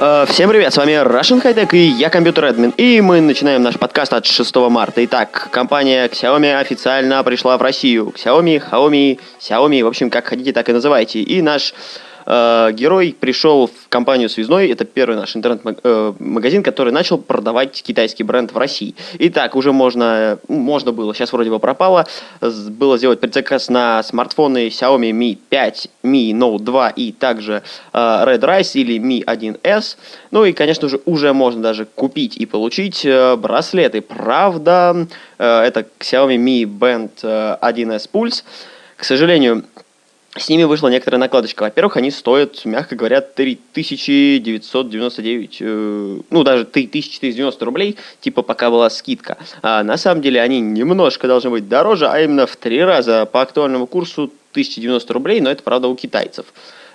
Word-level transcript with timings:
Э, 0.00 0.24
Всем 0.28 0.48
привет, 0.48 0.72
с 0.72 0.76
вами 0.76 0.92
Russian 0.92 1.42
High 1.42 1.54
Tech 1.54 1.68
и 1.72 1.88
я 1.88 2.08
компьютер 2.10 2.46
админ. 2.46 2.70
И 2.76 3.00
мы 3.00 3.20
начинаем 3.20 3.62
наш 3.62 3.78
подкаст 3.78 4.12
от 4.12 4.26
6 4.26 4.56
марта. 4.70 5.04
Итак, 5.04 5.48
компания 5.50 6.08
Xiaomi 6.08 6.58
официально 6.58 7.22
пришла 7.22 7.56
в 7.58 7.62
Россию. 7.62 8.14
Xiaomi, 8.16 8.62
Xiaomi, 8.70 9.20
Xiaomi, 9.40 9.84
в 9.84 9.86
общем, 9.86 10.10
как 10.10 10.26
хотите, 10.26 10.52
так 10.52 10.68
и 10.68 10.72
называйте. 10.72 11.20
И 11.20 11.42
наш 11.42 11.74
э, 12.30 12.72
герой 12.72 13.16
пришел 13.18 13.66
в 13.66 13.88
компанию 13.88 14.28
Связной. 14.28 14.68
Это 14.68 14.84
первый 14.84 15.16
наш 15.16 15.34
интернет-магазин, 15.34 16.62
который 16.62 16.92
начал 16.92 17.18
продавать 17.18 17.82
китайский 17.82 18.22
бренд 18.22 18.52
в 18.52 18.58
России. 18.58 18.94
Итак, 19.18 19.56
уже 19.56 19.72
можно, 19.72 20.38
можно 20.48 20.92
было, 20.92 21.14
сейчас 21.14 21.32
вроде 21.32 21.50
бы 21.50 21.58
пропало, 21.58 22.06
было 22.40 22.98
сделать 22.98 23.20
предзаказ 23.20 23.68
на 23.68 24.02
смартфоны 24.02 24.68
Xiaomi 24.68 25.10
Mi 25.10 25.36
5, 25.48 25.88
Mi 26.04 26.32
Note 26.32 26.60
2 26.60 26.90
и 26.90 27.12
также 27.12 27.62
э, 27.92 27.98
Red 27.98 28.40
Rise 28.40 28.72
или 28.74 29.00
Mi 29.00 29.24
1S. 29.24 29.96
Ну 30.30 30.44
и, 30.44 30.52
конечно 30.52 30.88
же, 30.88 31.00
уже 31.04 31.32
можно 31.32 31.62
даже 31.62 31.84
купить 31.84 32.36
и 32.36 32.46
получить 32.46 33.04
э, 33.04 33.36
браслеты. 33.36 34.00
Правда, 34.00 35.06
э, 35.38 35.60
это 35.62 35.86
Xiaomi 35.98 36.36
Mi 36.36 36.64
Band 36.64 37.10
э, 37.22 37.56
1S 37.60 38.08
Pulse. 38.12 38.44
К 38.96 39.04
сожалению, 39.04 39.64
с 40.36 40.48
ними 40.48 40.62
вышла 40.62 40.86
некоторая 40.88 41.18
накладочка. 41.18 41.64
Во-первых, 41.64 41.96
они 41.96 42.12
стоят, 42.12 42.64
мягко 42.64 42.94
говоря, 42.94 43.20
3999, 43.20 45.56
э, 45.60 46.20
ну, 46.30 46.44
даже 46.44 46.64
3490 46.64 47.64
рублей, 47.64 47.96
типа 48.20 48.42
пока 48.42 48.70
была 48.70 48.88
скидка. 48.90 49.38
А 49.62 49.82
на 49.82 49.96
самом 49.96 50.22
деле 50.22 50.40
они 50.40 50.60
немножко 50.60 51.26
должны 51.26 51.50
быть 51.50 51.68
дороже, 51.68 52.08
а 52.08 52.20
именно 52.20 52.46
в 52.46 52.54
три 52.54 52.84
раза 52.84 53.26
по 53.26 53.42
актуальному 53.42 53.88
курсу 53.88 54.32
1090 54.52 55.12
рублей, 55.12 55.40
но 55.40 55.50
это, 55.50 55.64
правда, 55.64 55.88
у 55.88 55.96
китайцев. 55.96 56.46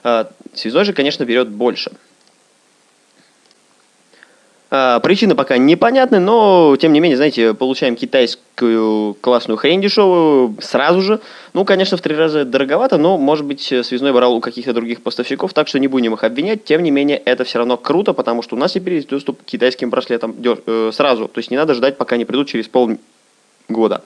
А, 0.03 0.29
Связной 0.53 0.85
же, 0.85 0.93
конечно, 0.93 1.25
берет 1.25 1.49
больше. 1.49 1.91
А, 4.71 4.99
Причины 4.99 5.35
пока 5.35 5.57
непонятны, 5.57 6.19
но 6.19 6.75
тем 6.79 6.91
не 6.91 6.99
менее, 6.99 7.17
знаете, 7.17 7.53
получаем 7.53 7.95
китайскую 7.95 9.13
классную 9.21 9.57
хрень 9.57 9.81
дешевую 9.81 10.55
сразу 10.59 11.01
же. 11.01 11.19
Ну, 11.53 11.65
конечно, 11.65 11.97
в 11.97 12.01
три 12.01 12.15
раза 12.15 12.45
дороговато, 12.45 12.97
но, 12.97 13.17
может 13.17 13.45
быть, 13.45 13.61
связной 13.61 14.11
брал 14.11 14.33
у 14.33 14.41
каких-то 14.41 14.73
других 14.73 15.03
поставщиков, 15.03 15.53
так 15.53 15.67
что 15.67 15.79
не 15.79 15.87
будем 15.87 16.13
их 16.13 16.23
обвинять. 16.23 16.63
Тем 16.65 16.81
не 16.81 16.91
менее, 16.91 17.17
это 17.17 17.43
все 17.43 17.59
равно 17.59 17.77
круто, 17.77 18.13
потому 18.13 18.41
что 18.41 18.55
у 18.55 18.59
нас 18.59 18.71
теперь 18.71 18.95
есть 18.95 19.09
доступ 19.09 19.41
к 19.41 19.45
китайским 19.45 19.89
браслетам 19.89 20.35
э, 20.43 20.91
сразу. 20.91 21.27
То 21.27 21.39
есть 21.39 21.51
не 21.51 21.57
надо 21.57 21.75
ждать, 21.75 21.97
пока 21.97 22.15
они 22.15 22.25
придут 22.25 22.47
через 22.47 22.67
полгода. 22.67 24.03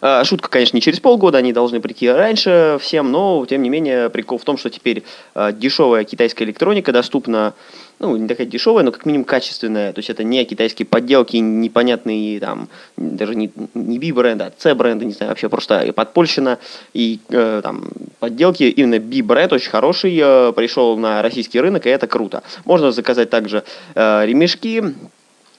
А, 0.00 0.24
Шутка, 0.24 0.48
конечно, 0.48 0.76
не 0.76 0.80
через 0.80 1.00
полгода, 1.00 1.38
они 1.38 1.52
должны 1.52 1.80
прийти 1.80 2.08
раньше 2.08 2.78
всем, 2.80 3.10
но, 3.10 3.44
тем 3.46 3.62
не 3.62 3.70
менее, 3.70 4.10
прикол 4.10 4.38
в 4.38 4.44
том, 4.44 4.56
что 4.56 4.70
теперь 4.70 5.02
а, 5.34 5.52
дешевая 5.52 6.04
китайская 6.04 6.44
электроника 6.44 6.92
доступна, 6.92 7.54
ну, 7.98 8.16
не 8.16 8.26
такая 8.26 8.46
дешевая, 8.46 8.84
но 8.84 8.90
как 8.90 9.06
минимум 9.06 9.24
качественная. 9.24 9.92
То 9.92 9.98
есть 10.00 10.10
это 10.10 10.24
не 10.24 10.44
китайские 10.44 10.86
подделки, 10.86 11.36
непонятные, 11.36 12.40
там, 12.40 12.68
даже 12.96 13.34
не, 13.34 13.52
не 13.74 13.98
B-бренда, 13.98 14.46
а 14.46 14.52
C-бренда, 14.56 15.04
не 15.04 15.12
знаю, 15.12 15.30
вообще 15.30 15.48
просто 15.48 15.92
подпольщина 15.92 16.58
и 16.94 17.20
э, 17.28 17.60
там 17.62 17.84
подделки. 18.18 18.64
Именно 18.64 18.98
B-бренд 18.98 19.52
очень 19.52 19.70
хороший, 19.70 20.18
э, 20.20 20.52
пришел 20.52 20.96
на 20.96 21.22
российский 21.22 21.60
рынок, 21.60 21.86
и 21.86 21.90
это 21.90 22.06
круто. 22.06 22.42
Можно 22.64 22.90
заказать 22.90 23.30
также 23.30 23.62
э, 23.94 24.26
ремешки, 24.26 24.82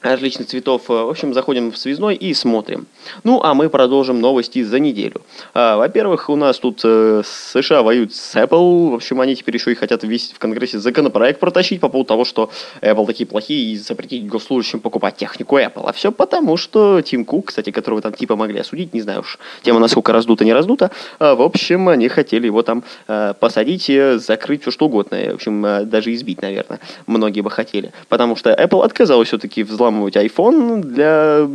различных 0.04 0.48
цветов. 0.48 0.84
Э, 0.90 0.94
В 0.94 1.10
общем, 1.10 1.34
заходим 1.34 1.72
в 1.72 1.78
связной 1.78 2.16
и 2.16 2.34
смотрим. 2.34 2.86
Ну, 3.24 3.42
а 3.42 3.54
мы 3.54 3.70
продолжим 3.70 4.20
новости 4.20 4.62
за 4.62 4.80
неделю. 4.80 5.22
А, 5.54 5.78
Во-первых, 5.78 6.30
у 6.30 6.36
нас 6.36 6.60
тут 6.60 6.82
э, 6.84 7.24
США 7.26 7.82
воюют 7.82 8.14
с 8.14 8.36
Apple. 8.36 8.92
В 8.92 8.96
общем, 8.96 9.22
они 9.22 9.36
теперь 9.36 9.56
еще 9.56 9.72
и 9.72 9.76
хотят 9.76 10.04
ввести 10.04 10.36
в 10.36 10.40
Конгрессе 10.40 10.78
законопроект 10.80 11.40
протащить 11.40 11.80
по 11.80 11.90
поводу 11.90 12.10
того, 12.10 12.26
что 12.26 12.52
Apple 12.82 13.06
такие 13.08 13.26
плохие 13.26 13.72
и 13.74 13.78
запретить 13.78 14.28
госслужащим 14.28 14.82
покупать 14.82 15.16
технику 15.16 15.58
Apple. 15.58 15.84
А 15.88 15.94
все 15.94 16.12
потому, 16.12 16.58
что 16.58 17.02
Тим 17.02 17.24
Кук, 17.26 17.48
кстати, 17.48 17.72
которого 17.72 18.02
там 18.02 18.14
типа 18.14 18.36
могли 18.36 18.60
осудить, 18.60 18.94
не 18.94 19.02
знаю 19.02 19.22
уж, 19.22 19.40
тема 19.62 19.80
насколько 19.80 20.12
раздута, 20.12 20.44
не 20.44 20.54
раздута. 20.54 20.92
А, 21.20 21.36
В 21.36 21.42
общем, 21.42 21.88
они 21.88 22.10
хотели 22.10 22.48
его 22.48 22.62
там 22.62 22.84
э, 23.08 23.34
посадить, 23.40 23.90
закрыть, 24.22 24.62
все 24.64 24.72
что 24.72 24.86
угодно. 24.88 25.18
В 25.32 25.36
общем, 25.36 25.90
даже 25.90 26.14
избить, 26.14 26.42
наверное, 26.42 26.80
многие 27.08 27.42
бы 27.42 27.50
хотели. 27.50 27.94
Потому 28.10 28.36
что 28.36 28.52
Apple 28.52 28.84
отказалась 28.84 29.30
все-таки 29.30 29.64
взламывать 29.94 30.16
iPhone 30.16 30.82
для 30.82 31.48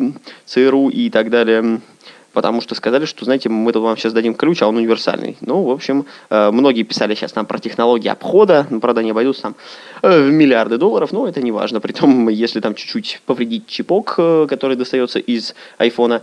ЦРУ 0.47 0.89
и 0.89 1.11
так 1.11 1.31
далее. 1.31 1.81
Потому 2.33 2.61
что 2.61 2.75
сказали, 2.75 3.05
что, 3.05 3.25
знаете, 3.25 3.49
мы 3.49 3.73
тут 3.73 3.83
вам 3.83 3.97
сейчас 3.97 4.13
дадим 4.13 4.35
ключ, 4.35 4.63
а 4.63 4.69
он 4.69 4.77
универсальный. 4.77 5.37
Ну, 5.41 5.63
в 5.63 5.71
общем, 5.71 6.07
э, 6.31 6.51
многие 6.53 6.85
писали 6.85 7.15
сейчас 7.15 7.35
нам 7.35 7.47
про 7.47 7.59
технологии 7.59 8.09
обхода, 8.09 8.67
ну, 8.71 8.81
правда, 8.81 9.03
не 9.03 9.11
обойдутся 9.11 9.43
там 9.43 9.55
э, 10.03 10.21
в 10.21 10.31
миллиарды 10.31 10.79
долларов, 10.79 11.11
но 11.11 11.27
это 11.27 11.41
не 11.43 11.51
важно. 11.51 11.81
Притом, 11.81 12.29
если 12.29 12.61
там 12.61 12.75
чуть-чуть 12.75 13.23
повредить 13.27 13.67
чипок, 13.67 14.15
э, 14.19 14.47
который 14.49 14.77
достается 14.77 15.19
из 15.19 15.55
айфона, 15.79 16.23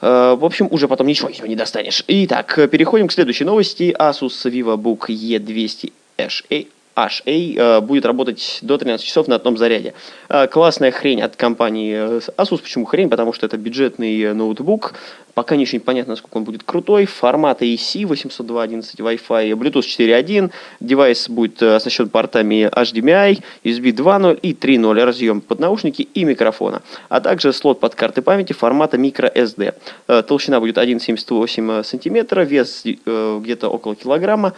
В 0.00 0.44
общем, 0.44 0.66
уже 0.70 0.88
потом 0.88 1.06
ничего 1.06 1.28
из 1.28 1.38
него 1.38 1.46
не 1.46 1.54
достанешь. 1.54 2.02
Итак, 2.08 2.58
переходим 2.72 3.06
к 3.06 3.12
следующей 3.12 3.44
новости. 3.44 3.94
Asus 3.96 4.50
VivoBook 4.50 5.06
E200 5.08 5.92
HA 6.18 6.66
HA 6.96 7.56
э, 7.56 7.80
будет 7.80 8.04
работать 8.04 8.58
до 8.62 8.78
13 8.78 9.04
часов 9.04 9.28
на 9.28 9.36
одном 9.36 9.56
заряде. 9.56 9.94
Э, 10.28 10.46
Классная 10.46 10.90
хрень 10.90 11.22
от 11.22 11.36
компании 11.36 11.94
э, 11.94 12.20
Asus. 12.36 12.62
Почему 12.62 12.84
хрень? 12.84 13.08
Потому 13.08 13.32
что 13.32 13.46
это 13.46 13.56
бюджетный 13.56 14.34
ноутбук. 14.34 14.94
Пока 15.34 15.56
не 15.56 15.62
очень 15.62 15.80
понятно, 15.80 16.12
насколько 16.12 16.36
он 16.36 16.44
будет 16.44 16.62
крутой. 16.62 17.06
Формат 17.06 17.62
AC 17.62 18.02
802.11 18.02 18.96
Wi-Fi, 18.98 19.52
Bluetooth 19.52 19.80
4.1. 19.80 20.50
Девайс 20.80 21.28
будет 21.28 21.62
э, 21.62 21.74
оснащен 21.74 22.10
портами 22.10 22.68
HDMI, 22.70 23.42
USB 23.64 23.92
2.0 23.92 24.38
и 24.40 24.52
3.0 24.52 25.04
разъем 25.04 25.40
под 25.40 25.60
наушники 25.60 26.02
и 26.02 26.24
микрофона. 26.24 26.82
А 27.08 27.20
также 27.20 27.52
слот 27.54 27.80
под 27.80 27.94
карты 27.94 28.20
памяти 28.20 28.52
формата 28.52 28.98
microSD. 28.98 29.74
Э, 30.08 30.22
Толщина 30.22 30.60
будет 30.60 30.76
1,78 30.76 31.82
сантиметра, 31.82 32.42
вес 32.42 32.82
э, 32.84 33.40
где-то 33.42 33.68
около 33.68 33.96
килограмма. 33.96 34.52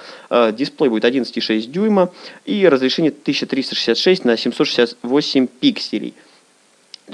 Дисплей 0.53 0.91
будет 0.91 1.05
11,6 1.05 1.67
дюйма 1.69 2.11
и 2.45 2.67
разрешение 2.67 3.11
1366 3.11 4.25
на 4.25 4.37
768 4.37 5.47
пикселей. 5.47 6.15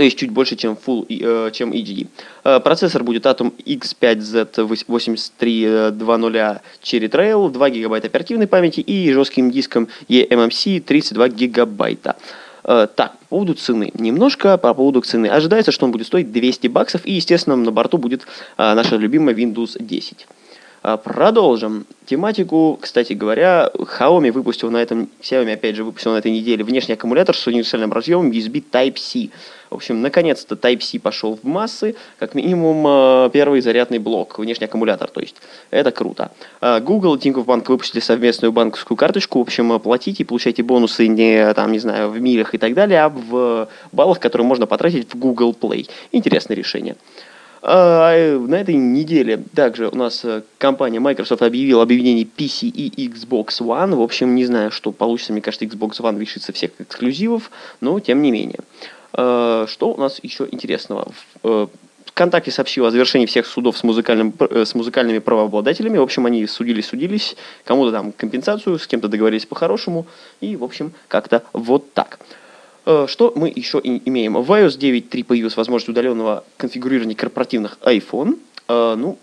То 0.00 0.05
есть 0.05 0.16
чуть 0.16 0.31
больше, 0.31 0.56
чем 0.56 0.78
Full, 0.87 1.05
э, 1.11 1.50
чем 1.53 1.72
HD. 1.72 2.06
Э, 2.43 2.59
Процессор 2.61 3.05
будет 3.05 3.27
Atom 3.27 3.53
X5Z8320 3.66 6.61
Cherry 6.83 7.11
Trail, 7.11 7.50
2 7.50 7.71
гигабайта 7.71 8.06
оперативной 8.06 8.47
памяти 8.47 8.81
и 8.81 9.12
жестким 9.12 9.50
диском 9.50 9.88
eMMC 10.09 10.81
32 10.81 11.28
гигабайта. 11.28 12.16
Э, 12.65 12.87
Так, 12.97 13.19
по 13.19 13.27
поводу 13.27 13.53
цены. 13.53 13.93
Немножко 13.93 14.56
по 14.56 14.72
поводу 14.72 15.03
цены. 15.03 15.27
Ожидается, 15.27 15.71
что 15.71 15.84
он 15.84 15.93
будет 15.93 16.06
стоить 16.06 16.32
200 16.32 16.69
баксов, 16.69 17.05
и, 17.05 17.12
естественно, 17.12 17.56
на 17.56 17.71
борту 17.71 17.99
будет 17.99 18.27
наша 18.56 18.97
любимая 18.97 19.34
Windows 19.34 19.77
10. 19.78 20.27
А, 20.83 20.97
Продолжим 20.97 21.87
тематику. 22.07 22.79
Кстати 22.81 23.13
говоря, 23.13 23.71
Xiaomi 23.75 24.33
выпустил 24.33 24.71
на 24.71 24.79
этом, 24.79 25.09
Xiaomi 25.21 25.53
опять 25.53 25.77
же 25.77 25.85
выпустил 25.85 26.13
на 26.13 26.19
этой 26.19 26.33
неделе 26.33 26.65
внешний 26.65 26.95
аккумулятор 26.95 27.37
с 27.37 27.47
универсальным 27.47 27.93
разъемом 27.93 28.31
USB 28.31 28.65
Type-C. 28.71 29.29
В 29.69 29.75
общем, 29.75 30.01
наконец-то 30.01 30.55
Type-C 30.55 30.99
пошел 30.99 31.37
в 31.37 31.47
массы, 31.47 31.95
как 32.19 32.35
минимум 32.35 32.85
э, 32.87 33.31
первый 33.33 33.61
зарядный 33.61 33.99
блок, 33.99 34.38
внешний 34.38 34.65
аккумулятор, 34.65 35.11
то 35.11 35.21
есть 35.21 35.37
это 35.71 35.93
круто. 35.93 36.32
А, 36.61 36.81
Google 36.81 37.17
и 37.17 37.19
Тинькофф 37.21 37.44
Банк 37.44 37.69
выпустили 37.69 38.00
совместную 38.00 38.50
банковскую 38.50 38.97
карточку, 38.97 39.38
в 39.38 39.43
общем, 39.43 39.79
платите 39.79 40.23
и 40.23 40.26
получайте 40.26 40.62
бонусы 40.62 41.06
не, 41.06 41.53
там, 41.53 41.73
не 41.73 41.79
знаю, 41.79 42.11
в 42.11 42.19
милях 42.19 42.55
и 42.55 42.59
так 42.59 42.75
далее, 42.75 43.03
а 43.03 43.11
в 43.11 43.69
баллах, 43.93 44.19
которые 44.19 44.47
можно 44.47 44.67
потратить 44.67 45.12
в 45.12 45.19
Google 45.19 45.55
Play. 45.59 45.88
Интересное 46.11 46.56
решение. 46.56 46.97
А, 47.62 48.15
э, 48.15 48.39
На 48.39 48.57
этой 48.57 48.75
неделе 48.75 49.43
также 49.55 49.89
у 49.89 49.95
нас 49.95 50.25
э, 50.25 50.43
компания 50.59 50.99
Microsoft 50.99 51.43
объявила 51.43 51.83
объединение 51.83 52.25
PC 52.25 52.69
и 52.69 53.09
Xbox 53.09 53.61
One. 53.61 53.95
В 53.95 54.01
общем, 54.01 54.35
не 54.35 54.47
знаю, 54.47 54.71
что 54.71 54.93
получится. 54.93 55.33
Мне 55.33 55.43
кажется, 55.43 55.67
Xbox 55.67 56.01
One 56.01 56.19
лишится 56.19 56.53
всех 56.53 56.71
эксклюзивов, 56.79 57.51
но 57.81 58.01
тем 58.01 58.23
не 58.23 58.31
менее. 58.31 58.61
Э, 59.12 59.67
Что 59.69 59.93
у 59.93 59.97
нас 59.99 60.21
еще 60.23 60.49
интересного? 60.51 61.12
Э, 61.43 61.67
ВКонтакте 62.07 62.51
сообщил 62.51 62.87
о 62.87 62.91
завершении 62.91 63.27
всех 63.27 63.47
судов 63.47 63.77
с, 63.77 63.85
музыкальным, 63.85 64.35
с 64.51 64.75
музыкальными 64.75 65.19
правообладателями. 65.19 65.99
В 65.99 66.03
общем, 66.03 66.27
они 66.27 66.47
судились-судились, 66.47 67.37
кому-то 67.65 67.93
там 67.93 68.12
компенсацию, 68.12 68.79
с 68.79 68.87
кем-то 68.87 69.09
договорились 69.09 69.47
по-хорошему. 69.47 70.07
И, 70.41 70.57
в 70.57 70.65
общем, 70.65 70.93
как-то 71.09 71.45
вот 71.53 71.93
так. 71.93 72.19
Э, 72.90 73.06
Что 73.08 73.32
мы 73.37 73.52
еще 73.54 73.78
и 73.78 74.02
имеем? 74.08 74.34
В 74.34 74.50
iOS 74.50 74.78
9.3 74.78 75.25
появилась 75.25 75.56
возможность 75.56 75.88
удаленного 75.88 76.44
конфигурирования 76.56 77.14
корпоративных 77.14 77.78
iPhone. 77.82 78.38
Э, 78.69 78.94
Ну, 78.96 79.16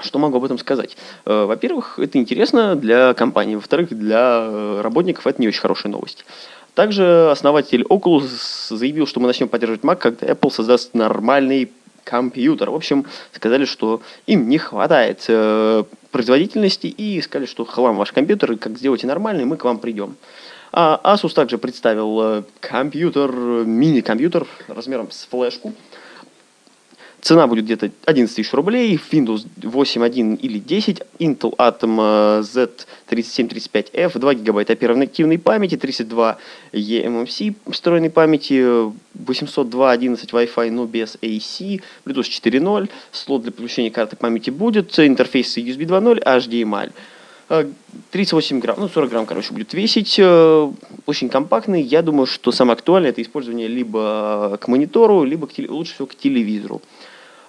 что 0.00 0.18
могу 0.18 0.38
об 0.38 0.44
этом 0.44 0.58
сказать? 0.58 0.96
Э, 1.24 1.44
Во-первых, 1.44 1.98
это 1.98 2.18
интересно 2.18 2.74
для 2.74 3.14
компании. 3.14 3.54
Во-вторых, 3.54 3.90
для 3.90 4.82
работников 4.82 5.26
это 5.26 5.40
не 5.40 5.48
очень 5.48 5.60
хорошая 5.60 5.92
новость. 5.92 6.24
Также 6.74 7.30
основатель 7.30 7.82
Oculus 7.82 8.76
заявил, 8.76 9.06
что 9.06 9.20
мы 9.20 9.26
начнем 9.26 9.48
поддерживать 9.48 9.82
Mac, 9.82 9.96
когда 9.96 10.26
Apple 10.26 10.50
создаст 10.50 10.94
нормальный 10.94 11.70
компьютер. 12.04 12.70
В 12.70 12.74
общем, 12.74 13.04
сказали, 13.32 13.64
что 13.64 14.00
им 14.26 14.48
не 14.48 14.58
хватает 14.58 15.26
производительности 16.10 16.86
и 16.86 17.20
сказали, 17.20 17.46
что 17.46 17.64
хлам 17.64 17.96
ваш 17.96 18.12
компьютер, 18.12 18.56
как 18.56 18.78
сделайте 18.78 19.06
нормальный, 19.06 19.44
мы 19.44 19.56
к 19.56 19.64
вам 19.64 19.78
придем. 19.78 20.16
А 20.72 21.00
Asus 21.02 21.32
также 21.34 21.58
представил 21.58 22.20
э, 22.20 22.42
компьютер, 22.60 23.32
мини-компьютер 23.32 24.46
размером 24.68 25.10
с 25.10 25.26
флешку. 25.30 25.72
Цена 27.20 27.48
будет 27.48 27.64
где-то 27.64 27.90
11 28.04 28.36
тысяч 28.36 28.52
рублей, 28.52 28.98
Windows 29.10 29.46
8.1 29.56 30.36
или 30.36 30.58
10, 30.60 31.02
Intel 31.18 31.56
Atom 31.56 31.98
э, 31.98 32.80
Z3735F, 33.10 34.18
2 34.18 34.34
гигабайта 34.34 34.74
оперативной 34.74 35.38
памяти, 35.38 35.76
32 35.76 36.38
eMMC 36.72 37.56
встроенной 37.70 38.10
памяти, 38.10 38.62
э, 38.62 38.92
802.11 39.26 40.30
Wi-Fi, 40.30 40.70
но 40.70 40.86
без 40.86 41.16
AC, 41.16 41.82
Bluetooth 42.04 42.28
4.0, 42.28 42.88
слот 43.10 43.42
для 43.42 43.50
подключения 43.50 43.90
карты 43.90 44.14
памяти 44.14 44.50
будет, 44.50 44.96
интерфейс 45.00 45.58
USB 45.58 45.86
2.0, 45.86 46.22
HDMI. 46.22 46.92
Э, 47.50 47.66
38 48.10 48.60
грамм, 48.60 48.76
ну 48.78 48.88
40 48.88 49.10
грамм, 49.10 49.26
короче, 49.26 49.52
будет 49.52 49.72
весить. 49.74 50.16
э, 50.18 50.70
Очень 51.06 51.28
компактный. 51.28 51.80
Я 51.82 52.02
думаю, 52.02 52.26
что 52.26 52.52
самое 52.52 52.74
актуальное 52.74 53.10
это 53.10 53.22
использование 53.22 53.68
либо 53.68 54.58
к 54.60 54.68
монитору, 54.68 55.24
либо 55.24 55.46
к 55.46 55.52
теле- 55.52 55.70
лучше 55.70 55.94
всего 55.94 56.06
к 56.06 56.14
телевизору. 56.14 56.82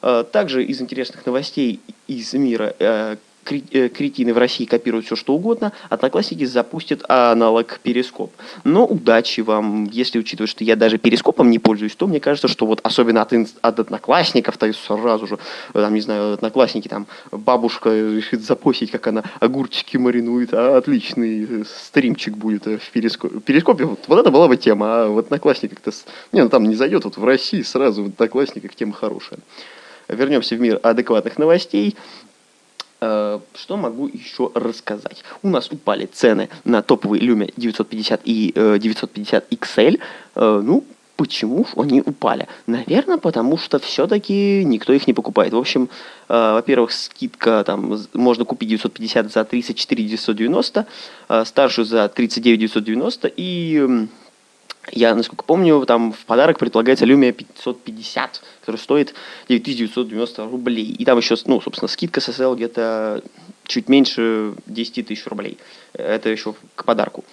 Э, 0.02 0.24
Также 0.32 0.64
из 0.64 0.82
интересных 0.82 1.26
новостей 1.26 1.80
из 2.08 2.34
мира 2.34 2.74
э, 2.80 3.16
э, 3.16 3.16
кретины 3.50 4.34
в 4.34 4.38
России 4.38 4.66
копируют 4.66 5.06
все, 5.06 5.16
что 5.16 5.34
угодно. 5.34 5.74
Одноклассники 5.90 6.46
запустят 6.46 7.04
аналог 7.08 7.80
Перископ. 7.82 8.32
Но 8.64 8.86
удачи 8.86 9.42
вам, 9.42 9.86
если 9.86 10.20
учитывать, 10.20 10.50
что 10.50 10.64
я 10.64 10.76
даже 10.76 10.98
Перископом 10.98 11.50
не 11.50 11.60
пользуюсь, 11.60 11.96
то 11.96 12.08
мне 12.08 12.20
кажется, 12.20 12.48
что 12.48 12.66
вот 12.66 12.80
особенно 12.84 13.22
от, 13.22 13.34
от 13.62 13.80
одноклассников, 13.80 14.58
то 14.58 14.66
есть 14.66 14.80
сразу 14.80 15.28
же, 15.28 15.40
э, 15.74 15.82
там, 15.82 15.94
не 15.94 16.02
знаю, 16.02 16.34
одноклассники, 16.34 16.88
там, 16.88 17.08
бабушка 17.32 17.90
решит 17.90 18.42
запостить, 18.42 18.92
как 18.92 19.08
она 19.08 19.24
огурчики 19.40 19.98
маринует, 19.98 20.54
а 20.54 20.78
отличный 20.78 21.44
э, 21.44 21.64
стримчик 21.66 22.36
будет 22.38 22.68
э, 22.68 22.78
в 22.78 22.90
Перископе. 22.92 23.40
Перископе 23.40 23.86
вот, 23.86 24.00
вот 24.08 24.20
это 24.20 24.32
была 24.32 24.48
бы 24.48 24.58
тема, 24.58 25.04
а 25.04 25.08
в 25.08 25.18
одноклассниках-то... 25.18 25.92
Не, 26.32 26.44
ну 26.44 26.50
там 26.50 26.64
не 26.64 26.76
зайдет, 26.76 27.06
вот 27.06 27.18
в 27.18 27.24
России 27.24 27.62
сразу 27.62 28.04
в 28.04 28.08
одноклассниках 28.08 28.76
тема 28.76 28.94
хорошая. 28.94 29.40
Вернемся 30.08 30.56
в 30.56 30.60
мир 30.60 30.80
адекватных 30.82 31.38
новостей. 31.38 31.96
Э, 33.02 33.40
Что 33.54 33.78
могу 33.78 34.08
еще 34.08 34.52
рассказать? 34.56 35.24
У 35.44 35.50
нас 35.50 35.72
упали 35.72 36.06
цены 36.06 36.50
на 36.66 36.82
топовые 36.82 37.22
Lumia 37.24 37.54
950 37.56 38.22
и 38.26 38.52
э, 38.56 38.78
950 38.80 39.52
XL. 39.52 40.00
Э, 40.36 40.62
Ну, 40.64 40.84
почему 41.16 41.66
они 41.76 42.02
упали? 42.02 42.48
Наверное, 42.68 43.18
потому 43.18 43.58
что 43.58 43.80
все-таки 43.80 44.64
никто 44.66 44.94
их 44.94 45.08
не 45.08 45.14
покупает. 45.14 45.54
В 45.54 45.58
общем, 45.58 45.90
э, 46.30 46.54
во-первых, 46.54 46.92
скидка 46.92 47.64
там 47.66 47.98
можно 48.14 48.46
купить 48.46 48.70
950 48.70 49.32
за 49.32 49.44
34 49.46 50.04
990, 50.04 50.86
э, 51.30 51.46
старшую 51.46 51.86
за 51.86 52.08
39 52.10 52.60
990 52.60 53.32
и 53.38 54.08
я, 54.92 55.14
насколько 55.16 55.44
помню, 55.44 55.86
там 55.86 56.12
в 56.14 56.26
подарок 56.26 56.58
предлагается 56.60 57.06
Lumia 57.06 57.32
550, 57.32 58.42
который 58.62 58.78
стоит 58.78 59.14
9990 59.50 60.46
рублей. 60.46 60.86
И 60.98 61.06
там 61.06 61.18
еще, 61.18 61.36
ну, 61.46 61.62
собственно, 61.62 61.88
скидка 61.88 62.22
с 62.22 62.30
SL 62.30 62.56
где-то 62.56 63.22
чуть 63.68 63.88
меньше 63.90 64.54
10 64.66 65.08
тысяч 65.08 65.26
рублей. 65.28 65.58
Это 65.94 66.30
еще 66.30 66.56
к 66.76 66.86
подарку. 66.86 67.24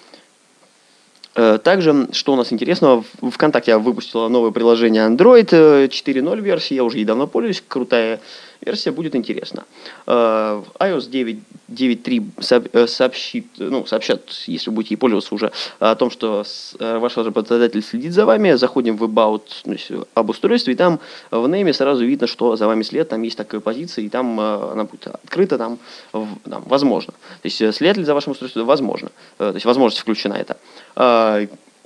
Э, 1.35 1.59
Также, 1.63 2.09
что 2.13 2.33
у 2.33 2.37
нас 2.37 2.53
интересного, 2.53 3.05
в- 3.21 3.31
ВКонтакте 3.31 3.77
выпустила 3.77 4.29
новое 4.29 4.51
приложение 4.51 5.07
Android 5.07 5.49
э, 5.53 5.89
4.0 5.89 6.41
версии, 6.41 6.75
я 6.75 6.85
уже 6.85 6.99
ей 6.99 7.05
давно 7.05 7.27
пользуюсь, 7.27 7.63
крутая 7.67 8.21
версия, 8.61 8.91
будет 8.91 9.15
интересно. 9.15 9.65
Э, 10.07 10.63
iOS 10.79 11.09
9 11.09 11.39
9.3 11.69 12.23
сооб- 12.39 12.71
э, 12.73 12.87
сообщит, 12.87 13.47
ну, 13.59 13.87
сообщат, 13.87 14.31
если 14.47 14.71
будете 14.71 14.95
ей 14.95 14.99
пользоваться 14.99 15.35
уже, 15.35 15.53
о 15.81 15.95
том, 15.97 16.11
что 16.11 16.45
э, 16.79 16.99
ваш 16.99 17.17
работодатель 17.17 17.83
следит 17.83 18.13
за 18.13 18.25
вами, 18.25 18.53
заходим 18.53 18.97
в 18.97 19.05
About, 19.05 19.43
ну, 19.65 20.07
об 20.15 20.31
устройстве, 20.31 20.75
и 20.75 20.77
там 20.77 21.01
в 21.31 21.49
нейме 21.49 21.73
сразу 21.73 22.05
видно, 22.05 22.27
что 22.27 22.57
за 22.57 22.67
вами 22.67 22.83
след, 22.83 23.09
там 23.09 23.23
есть 23.23 23.37
такая 23.37 23.61
позиция, 23.61 24.05
и 24.05 24.09
там 24.09 24.39
она 24.39 24.85
будет 24.85 25.09
открыта, 25.09 25.59
там, 25.59 25.79
там 26.13 26.63
возможно. 26.67 27.13
То 27.43 27.49
есть 27.49 27.75
след 27.75 27.97
ли 27.97 28.05
за 28.05 28.15
вашим 28.15 28.33
устройством? 28.33 28.67
Возможно. 28.67 29.11
То 29.39 29.53
есть 29.53 29.67
возможность 29.67 30.03
включена 30.03 30.35
это. 30.35 30.57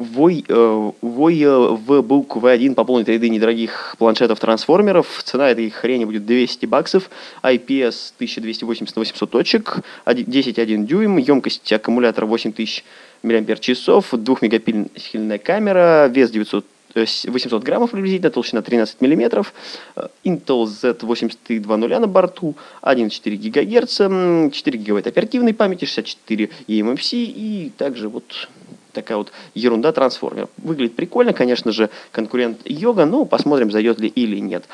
Вой, 0.04 0.46
э, 0.48 0.90
Вой 1.02 1.42
э, 1.42 1.50
в 1.50 2.00
бук 2.00 2.38
V1 2.38 2.72
пополнит 2.74 3.06
ряды 3.10 3.28
недорогих 3.28 3.96
планшетов-трансформеров. 3.98 5.06
Цена 5.22 5.50
этой 5.50 5.68
хрени 5.68 6.06
будет 6.06 6.24
200 6.24 6.64
баксов. 6.64 7.10
IPS 7.42 8.14
1280 8.16 8.96
на 8.96 9.00
800 9.00 9.30
точек. 9.30 9.80
10,1 10.06 10.86
дюйм. 10.86 11.18
Емкость 11.18 11.70
аккумулятора 11.70 12.24
8000 12.24 12.82
мАч. 13.22 13.76
Двухмегапиксельная 14.12 15.36
камера. 15.36 16.06
Вес 16.06 16.30
900 16.30 16.64
э, 16.94 17.04
с- 17.04 17.26
800 17.26 17.62
граммов 17.62 17.90
приблизительно, 17.90 18.30
толщина 18.30 18.62
13 18.62 19.02
миллиметров, 19.02 19.52
э, 19.96 20.08
Intel 20.24 20.64
Z8320 20.64 21.98
на 21.98 22.06
борту, 22.06 22.54
1,4 22.80 23.36
ГГц, 23.36 24.00
м, 24.00 24.50
4 24.50 24.78
гигабайта 24.78 25.10
оперативной 25.10 25.52
памяти, 25.52 25.84
64 25.84 26.48
eMMC 26.68 27.18
и 27.22 27.70
также 27.76 28.08
вот 28.08 28.48
такая 28.92 29.18
вот 29.18 29.32
ерунда 29.54 29.92
трансформер. 29.92 30.48
Выглядит 30.58 30.96
прикольно, 30.96 31.32
конечно 31.32 31.72
же, 31.72 31.90
конкурент 32.12 32.60
Йога, 32.64 33.04
но 33.06 33.24
посмотрим, 33.24 33.70
зайдет 33.70 33.98
ли 33.98 34.08
или 34.08 34.38
нет. 34.38 34.64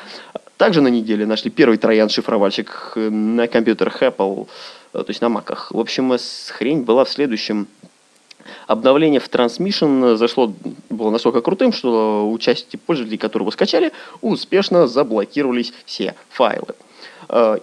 Также 0.57 0.81
на 0.81 0.87
неделе 0.87 1.25
нашли 1.25 1.51
первый 1.51 1.77
троян-шифровальщик 1.77 2.93
э, 2.95 3.09
на 3.09 3.47
компьютерах 3.47 4.01
Apple, 4.01 4.47
э, 4.93 4.97
то 4.97 5.05
есть 5.07 5.21
на 5.21 5.29
маках. 5.29 5.71
В 5.71 5.79
общем, 5.79 6.11
э, 6.13 6.17
хрень 6.49 6.81
была 6.81 7.05
в 7.05 7.09
следующем. 7.09 7.67
Обновление 8.65 9.19
в 9.19 9.29
Transmission 9.29 10.15
зашло, 10.15 10.53
было 10.89 11.11
настолько 11.11 11.41
крутым, 11.41 11.73
что 11.73 12.27
у 12.27 12.37
части 12.39 12.77
пользователей, 12.77 13.17
которые 13.17 13.43
его 13.43 13.51
скачали, 13.51 13.91
успешно 14.21 14.87
заблокировались 14.87 15.73
все 15.85 16.15
файлы. 16.29 16.73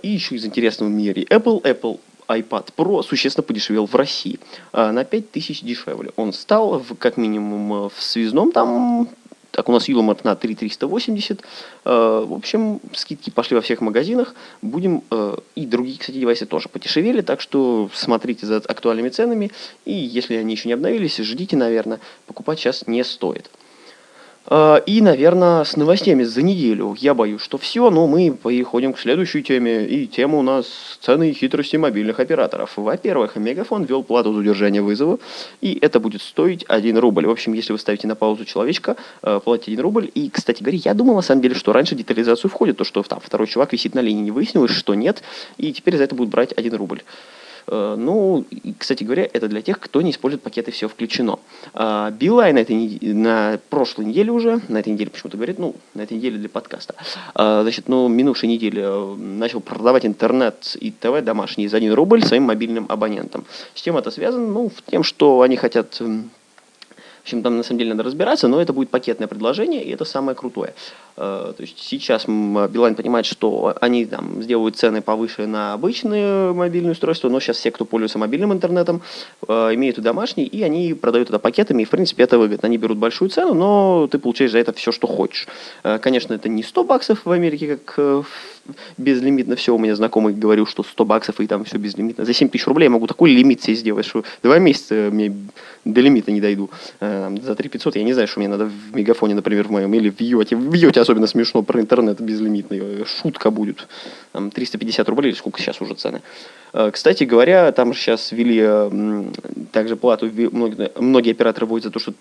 И 0.03 0.09
еще 0.09 0.35
из 0.35 0.45
интересного 0.45 0.91
в 0.91 0.93
мире 0.93 1.23
Apple, 1.23 1.63
Apple 1.63 2.01
iPad 2.29 2.69
Pro 2.77 3.03
существенно 3.03 3.43
подешевел 3.45 3.87
в 3.87 3.95
России. 3.95 4.39
Э, 4.73 4.91
На 4.91 5.05
5000 5.05 5.63
дешевле. 5.63 6.11
Он 6.17 6.33
стал 6.33 6.79
в- 6.79 6.95
как 6.97 7.17
минимум 7.17 7.73
э, 7.87 7.89
в 7.95 8.03
связном 8.03 8.53
там 8.53 9.09
так, 9.51 9.69
у 9.69 9.73
нас 9.73 9.89
юмор 9.89 10.17
на 10.25 10.35
3380. 10.35 11.41
Э, 11.85 12.25
В 12.27 12.33
общем, 12.33 12.81
скидки 12.93 13.31
пошли 13.31 13.55
во 13.57 13.61
всех 13.63 13.81
магазинах. 13.81 14.35
Будем... 14.63 15.03
э, 15.13 15.37
И 15.55 15.65
другие, 15.67 15.97
кстати, 15.99 16.19
девайсы 16.19 16.45
тоже 16.47 16.69
подешевели, 16.69 17.21
так 17.21 17.41
что 17.41 17.89
смотрите 17.95 18.47
за 18.47 18.57
актуальными 18.57 19.11
ценами. 19.11 19.53
И 19.85 19.93
если 19.93 20.35
они 20.35 20.55
еще 20.55 20.69
не 20.69 20.75
обновились, 20.75 21.17
ждите, 21.19 21.57
наверное. 21.57 22.01
Покупать 22.27 22.59
сейчас 22.59 22.87
не 22.89 23.05
стоит. 23.05 23.49
Э, 24.46 24.81
И, 24.86 25.01
наверное, 25.01 25.65
с 25.65 25.77
новостями 25.77 26.24
за 26.24 26.43
неделю. 26.43 26.96
Я 26.98 27.15
боюсь, 27.15 27.41
что 27.41 27.58
все, 27.58 27.91
но 27.91 28.06
мы 28.06 28.31
переходим 28.31 28.93
к 28.93 28.98
следующей 28.98 29.43
теме. 29.43 29.86
И 29.86 30.06
тема 30.06 30.39
у 30.39 30.43
нас 30.43 30.67
цены 31.01 31.31
и 31.31 31.32
хитрости 31.32 31.77
мобильных 31.77 32.20
операторов. 32.20 32.72
Во-первых, 32.77 33.36
Мегафон 33.36 33.84
ввел 33.84 34.03
плату 34.03 34.32
за 34.32 34.41
удержание 34.41 34.82
вызова, 34.82 35.19
и 35.60 35.79
это 35.81 36.01
будет 36.01 36.22
стоить 36.22 36.65
1 36.69 36.98
рубль. 36.98 37.27
В 37.27 37.31
общем, 37.31 37.55
если 37.55 37.72
вы 37.72 37.79
ставите 37.79 38.06
на 38.06 38.15
паузу 38.15 38.44
человечка, 38.44 38.96
э, 39.22 39.41
платите 39.43 39.72
1 39.72 39.82
рубль. 39.82 40.10
И, 40.15 40.29
кстати 40.29 40.63
говоря, 40.63 40.79
я 40.84 40.94
думал, 40.94 41.15
на 41.15 41.22
самом 41.22 41.43
деле, 41.43 41.55
что 41.55 41.72
раньше 41.72 41.94
детализацию 41.94 42.51
входит 42.51 42.77
то, 42.77 42.84
что 42.84 43.03
там 43.03 43.20
второй 43.20 43.46
чувак 43.46 43.72
висит 43.72 43.94
на 43.94 44.01
линии. 44.01 44.22
Не 44.22 44.31
выяснилось, 44.31 44.72
что 44.72 44.94
нет, 44.94 45.22
и 45.56 45.72
теперь 45.72 45.96
за 45.96 46.05
это 46.05 46.15
будут 46.15 46.31
брать 46.31 46.53
1 46.56 46.74
рубль. 46.74 47.03
Э, 47.67 47.97
Ну, 47.99 48.44
кстати 48.79 49.05
говоря, 49.05 49.29
это 49.33 49.49
для 49.49 49.63
тех, 49.63 49.81
кто 49.81 50.03
не 50.03 50.11
использует 50.11 50.43
пакеты 50.43 50.71
«Все 50.71 50.89
включено». 50.89 51.39
А, 51.73 52.11
Билайн 52.11 52.55
на, 52.55 52.59
этой, 52.61 52.99
на 53.01 53.59
прошлой 53.71 54.06
неделе 54.06 54.31
уже, 54.31 54.61
на 54.69 54.79
этой 54.79 54.93
неделе 54.93 55.11
почему-то 55.11 55.37
говорит, 55.37 55.59
ну, 55.59 55.75
на 55.94 56.03
этой 56.03 56.17
неделе 56.17 56.39
для 56.39 56.49
подкаста, 56.49 56.94
а, 57.35 57.63
значит, 57.63 57.89
ну, 57.89 58.09
минувшей 58.09 58.49
неделе 58.49 58.83
э, 58.85 59.15
начал 59.17 59.61
продавать 59.61 60.05
интернет 60.05 60.77
и 60.81 60.91
ТВ 60.91 61.23
домашние 61.23 61.69
за 61.69 61.79
1 61.79 61.93
рубль 61.94 62.23
своим 62.23 62.44
мобильным 62.44 62.87
абонентам. 62.89 63.44
С 63.75 63.83
чем 63.83 63.97
это 63.97 64.11
связано? 64.11 64.47
Ну, 64.47 64.69
в 64.69 64.91
тем, 64.91 65.03
что 65.03 65.41
они 65.41 65.56
хотят 65.56 66.01
в 67.25 67.27
общем, 67.27 67.43
там 67.43 67.56
на 67.56 67.63
самом 67.63 67.79
деле 67.79 67.94
надо 67.94 68.03
разбираться, 68.03 68.49
но 68.49 68.61
это 68.61 68.75
будет 68.75 68.91
пакетное 68.91 69.27
предложение, 69.27 69.83
и 69.83 69.91
это 69.91 70.05
самое 70.05 70.37
крутое. 70.37 70.75
Э, 71.17 71.53
то 71.56 71.61
есть 71.61 71.79
сейчас 71.79 72.27
Билайн 72.27 72.94
понимает, 72.94 73.27
что 73.27 73.77
они 73.81 74.05
там 74.05 74.43
сделают 74.43 74.77
цены 74.77 75.01
повыше 75.01 75.47
на 75.47 75.73
обычные 75.75 76.53
мобильные 76.53 76.93
устройства, 76.93 77.29
но 77.29 77.41
сейчас 77.41 77.59
все, 77.59 77.71
кто 77.71 77.85
пользуется 77.85 78.19
мобильным 78.19 78.53
интернетом, 78.53 79.03
э, 79.47 79.75
имеют 79.75 79.99
и 79.99 80.01
домашний, 80.01 80.44
и 80.44 80.63
они 80.63 80.94
продают 80.94 81.29
это 81.29 81.39
пакетами, 81.39 81.83
и 81.83 81.85
в 81.85 81.91
принципе 81.91 82.25
это 82.25 82.39
выгодно. 82.39 82.67
Они 82.67 82.79
берут 82.79 82.99
большую 82.99 83.29
цену, 83.31 83.55
но 83.55 84.09
ты 84.11 84.19
получаешь 84.19 84.53
за 84.53 84.59
это 84.59 84.73
все, 84.73 84.93
что 84.93 85.06
хочешь. 85.06 85.47
Э, 85.85 85.99
конечно, 85.99 86.35
это 86.35 86.49
не 86.49 86.63
100 86.63 86.85
баксов 86.85 87.25
в 87.25 87.31
Америке, 87.31 87.79
как 87.79 88.25
безлимитно 88.97 89.56
все. 89.56 89.75
У 89.75 89.79
меня 89.79 89.94
знакомый 89.94 90.33
говорил, 90.33 90.67
что 90.67 90.83
100 90.83 91.05
баксов 91.05 91.41
и 91.41 91.47
там 91.47 91.65
все 91.65 91.77
безлимитно. 91.77 92.25
За 92.25 92.33
7 92.33 92.49
тысяч 92.49 92.67
рублей 92.67 92.87
я 92.87 92.91
могу 92.91 93.06
такой 93.06 93.31
лимит 93.31 93.63
себе 93.63 93.75
сделать, 93.77 94.06
что 94.06 94.25
два 94.43 94.59
месяца 94.59 95.11
мне 95.13 95.35
до 95.85 96.01
лимита 96.01 96.33
не 96.33 96.41
дойду. 96.41 96.71
За 97.01 97.55
3 97.55 97.69
500 97.69 97.97
я 97.97 98.05
не 98.05 98.15
знаю, 98.15 98.27
что 98.27 98.41
мне 98.41 98.49
надо 98.49 98.65
в 98.65 98.97
Мегафоне, 98.97 99.35
например, 99.35 99.69
в 99.69 99.71
моем, 99.71 99.93
или 99.93 100.09
в 100.09 100.19
Йоте. 100.19 100.56
В 100.56 100.73
Йоте 100.73 101.01
особенно 101.05 101.27
смешно 101.27 101.63
про 101.63 101.81
интернет 101.81 102.20
безлимитный. 102.20 103.05
Шутка 103.05 103.51
будет. 103.51 103.87
Там 104.32 104.51
350 104.51 105.08
рублей, 105.08 105.31
или 105.31 105.37
сколько 105.37 105.61
сейчас 105.61 105.81
уже 105.81 105.94
цены. 105.94 106.23
Э, 106.73 106.91
кстати 106.93 107.25
говоря, 107.25 107.70
там 107.73 107.93
же 107.93 108.01
сейчас 108.01 108.32
ввели 108.32 108.63
также 109.73 109.96
плату, 109.96 110.31
многие, 110.53 110.91
многие 110.99 111.31
операторы 111.31 111.67
вводят 111.67 111.84
за 111.84 111.91
то, 111.91 111.99
что 111.99 112.15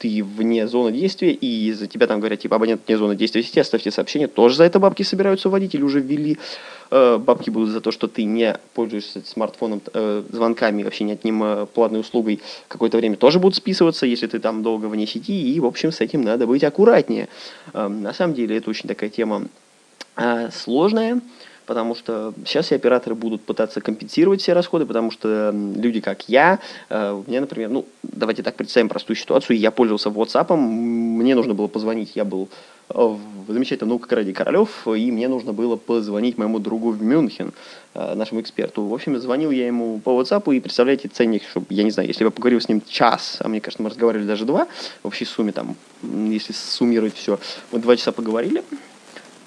ты 0.00 0.24
вне 0.24 0.66
зоны 0.66 0.92
действия, 0.92 1.30
и 1.30 1.72
за 1.72 1.86
тебя 1.86 2.06
там 2.06 2.20
говорят, 2.20 2.40
типа, 2.40 2.56
абонент 2.56 2.80
вне 2.86 2.96
зоны 2.96 3.14
действия 3.14 3.42
сети, 3.42 3.60
оставьте 3.60 3.90
сообщение, 3.90 4.28
тоже 4.28 4.56
за 4.56 4.64
это 4.64 4.78
бабки 4.80 5.02
собираются 5.02 5.50
вводить 5.50 5.74
или 5.74 5.82
уже 5.82 6.00
ввели. 6.00 6.38
Э, 6.90 7.18
бабки 7.18 7.50
будут 7.50 7.68
за 7.68 7.82
то, 7.82 7.92
что 7.92 8.08
ты 8.08 8.24
не 8.24 8.58
пользуешься 8.72 9.20
смартфоном, 9.22 9.82
э, 9.92 10.22
звонками, 10.32 10.84
вообще 10.84 11.04
не 11.04 11.12
от 11.12 11.22
ним 11.22 11.42
э, 11.44 11.66
платной 11.66 12.00
услугой, 12.00 12.40
какое-то 12.68 12.96
время 12.96 13.16
тоже 13.16 13.38
будут 13.38 13.56
списываться, 13.56 14.06
если 14.06 14.26
ты 14.26 14.38
там 14.38 14.62
долго 14.62 14.86
вне 14.86 15.06
сети, 15.06 15.54
и, 15.54 15.60
в 15.60 15.66
общем, 15.66 15.92
с 15.92 16.00
этим 16.00 16.22
надо 16.22 16.46
быть 16.46 16.64
аккуратнее. 16.64 17.28
На 17.74 18.14
самом 18.14 18.34
деле, 18.34 18.56
это 18.56 18.70
очень 18.70 18.88
такая 18.88 19.10
тема 19.10 19.48
сложная, 20.50 21.20
потому 21.66 21.94
что 21.94 22.34
сейчас 22.44 22.72
и 22.72 22.74
операторы 22.74 23.14
будут 23.14 23.42
пытаться 23.42 23.80
компенсировать 23.80 24.40
все 24.40 24.52
расходы, 24.52 24.86
потому 24.86 25.10
что 25.10 25.52
люди, 25.54 26.00
как 26.00 26.28
я, 26.28 26.58
э, 26.88 27.22
мне, 27.26 27.40
например, 27.40 27.70
ну, 27.70 27.86
давайте 28.02 28.42
так 28.42 28.56
представим 28.56 28.88
простую 28.88 29.16
ситуацию, 29.16 29.58
я 29.58 29.70
пользовался 29.70 30.08
WhatsApp, 30.08 30.56
мне 30.56 31.34
нужно 31.34 31.54
было 31.54 31.66
позвонить, 31.66 32.12
я 32.14 32.24
был 32.24 32.48
э, 32.88 32.94
в 32.94 33.52
замечательном 33.52 33.90
наука 33.90 34.14
ради 34.16 34.32
Королев, 34.32 34.86
и 34.86 35.10
мне 35.10 35.28
нужно 35.28 35.52
было 35.52 35.76
позвонить 35.76 36.38
моему 36.38 36.58
другу 36.58 36.90
в 36.90 37.02
Мюнхен, 37.02 37.52
э, 37.94 38.14
нашему 38.14 38.40
эксперту. 38.40 38.84
В 38.84 38.94
общем, 38.94 39.18
звонил 39.18 39.50
я 39.50 39.66
ему 39.66 40.00
по 40.00 40.20
WhatsApp, 40.20 40.54
и 40.54 40.60
представляете, 40.60 41.08
ценник, 41.08 41.42
чтобы, 41.48 41.66
я 41.70 41.82
не 41.82 41.90
знаю, 41.90 42.08
если 42.08 42.24
бы 42.24 42.28
я 42.28 42.32
поговорил 42.32 42.60
с 42.60 42.68
ним 42.68 42.82
час, 42.88 43.38
а 43.40 43.48
мне 43.48 43.60
кажется, 43.60 43.82
мы 43.82 43.90
разговаривали 43.90 44.26
даже 44.26 44.44
два, 44.44 44.66
в 45.02 45.06
общей 45.06 45.24
сумме 45.24 45.52
там, 45.52 45.76
если 46.02 46.52
суммировать 46.52 47.14
все, 47.14 47.38
мы 47.72 47.78
два 47.78 47.96
часа 47.96 48.12
поговорили, 48.12 48.62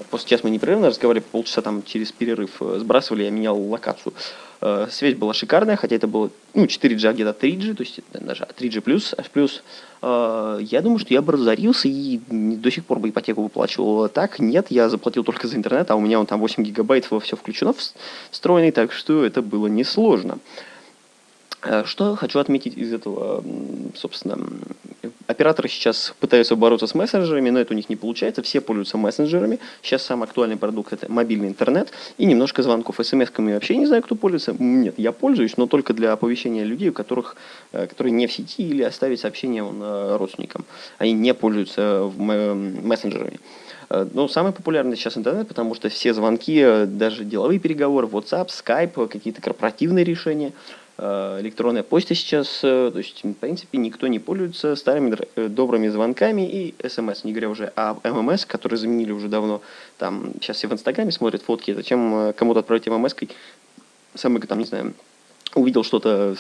После 0.10 0.30
часа 0.30 0.42
мы 0.44 0.50
непрерывно 0.50 0.88
разговаривали, 0.88 1.26
полчаса 1.32 1.62
там 1.62 1.84
через 1.84 2.12
перерыв 2.12 2.62
э, 2.62 2.78
сбрасывали, 2.80 3.24
я 3.24 3.30
менял 3.30 3.60
локацию. 3.60 4.14
Э, 4.62 4.88
связь 4.90 5.16
была 5.16 5.34
шикарная, 5.34 5.76
хотя 5.76 5.96
это 5.96 6.08
было 6.08 6.30
ну, 6.54 6.66
4G, 6.66 7.08
а 7.08 7.14
где-то 7.14 7.46
3G, 7.46 7.76
то 7.76 7.84
есть 7.84 8.00
даже 8.14 8.48
3G+, 8.58 8.82
плюс, 8.82 9.16
плюс. 9.32 9.64
Э, 10.02 10.60
я 10.62 10.82
думаю, 10.82 11.00
что 11.00 11.14
я 11.14 11.22
бы 11.22 11.34
разорился 11.34 11.88
и 11.88 12.20
до 12.30 12.72
сих 12.72 12.86
пор 12.86 13.00
бы 13.00 13.10
ипотеку 13.10 13.44
выплачивал. 13.44 14.10
Так, 14.10 14.40
нет, 14.40 14.68
я 14.70 14.90
заплатил 14.90 15.24
только 15.24 15.48
за 15.48 15.56
интернет, 15.56 15.90
а 15.92 15.96
у 15.96 16.00
меня 16.00 16.20
он 16.20 16.26
там 16.26 16.40
8 16.40 16.64
гигабайт, 16.64 17.06
все 17.06 17.36
включено 17.36 17.74
встроенный, 18.32 18.72
так 18.72 18.92
что 18.92 19.24
это 19.24 19.42
было 19.42 19.68
несложно. 19.68 20.40
Что 21.86 22.18
хочу 22.18 22.40
отметить 22.40 22.78
из 22.78 22.92
этого, 22.92 23.42
собственно, 23.96 24.38
Операторы 25.34 25.68
сейчас 25.68 26.14
пытаются 26.20 26.56
бороться 26.56 26.86
с 26.86 26.94
мессенджерами, 26.94 27.50
но 27.50 27.60
это 27.60 27.74
у 27.74 27.76
них 27.76 27.90
не 27.90 27.96
получается. 27.96 28.44
Все 28.44 28.62
пользуются 28.62 29.00
мессенджерами. 29.00 29.60
Сейчас 29.82 30.04
самый 30.04 30.26
актуальный 30.26 30.58
продукт– 30.58 30.94
это 30.94 31.12
мобильный 31.12 31.48
интернет 31.48 31.92
и 32.20 32.26
немножко 32.26 32.62
звонков. 32.62 33.00
СМС-ками 33.00 33.56
вообще 33.56 33.76
не 33.78 33.88
знаю, 33.88 34.04
кто 34.04 34.14
пользуется. 34.14 34.56
Нет, 34.60 34.94
я 34.98 35.12
пользуюсь, 35.12 35.58
но 35.58 35.66
только 35.66 35.96
для 35.96 36.14
оповещения 36.14 36.64
людей, 36.64 36.90
у 36.90 36.94
которых, 36.94 37.36
э, 37.72 37.88
которые 37.88 38.12
не 38.12 38.28
в 38.28 38.32
сети 38.32 38.62
или 38.62 38.84
оставить 38.84 39.22
сообщение 39.22 39.64
э, 39.64 40.18
родственникам. 40.20 40.66
Они 41.00 41.14
не 41.14 41.34
пользуются 41.34 42.12
мессенджерами. 42.16 43.40
Э, 43.90 44.08
ну, 44.14 44.28
самый 44.28 44.52
популярный 44.52 44.96
сейчас 44.96 45.18
интернет, 45.18 45.48
потому 45.48 45.74
что 45.74 45.90
все 45.90 46.14
звонки, 46.14 46.86
даже 46.86 47.24
деловые 47.24 47.60
переговоры, 47.60 48.06
WhatsApp, 48.06 48.50
Skype, 48.50 49.08
какие-то 49.08 49.42
корпоративные 49.42 50.06
решения– 50.06 50.54
электронная 50.98 51.84
почта 51.84 52.16
сейчас, 52.16 52.60
э, 52.64 52.92
то 52.92 52.98
есть, 52.98 53.24
в 53.24 53.34
принципе, 53.34 53.78
никто 53.78 54.08
не 54.08 54.20
пользуется 54.20 54.76
старыми 54.76 55.18
э, 55.36 55.48
добрыми 55.48 55.88
звонками 55.88 56.48
и 56.48 56.76
смс, 56.88 57.24
не 57.24 57.32
говоря 57.32 57.50
уже 57.50 57.74
о 57.76 57.96
ММС, 58.04 58.46
которые 58.46 58.78
заменили 58.78 59.12
уже 59.12 59.28
давно. 59.28 59.62
Там 59.98 60.34
сейчас 60.40 60.58
все 60.58 60.68
в 60.68 60.74
Инстаграме 60.74 61.12
смотрят 61.12 61.42
фотки, 61.42 61.74
зачем 61.74 62.34
кому-то 62.34 62.60
отправить 62.60 62.88
ММС, 62.88 63.16
самый, 64.16 64.42
там, 64.42 64.60
не 64.60 64.66
знаю, 64.66 64.94
увидел 65.56 65.84
что-то, 65.84 66.36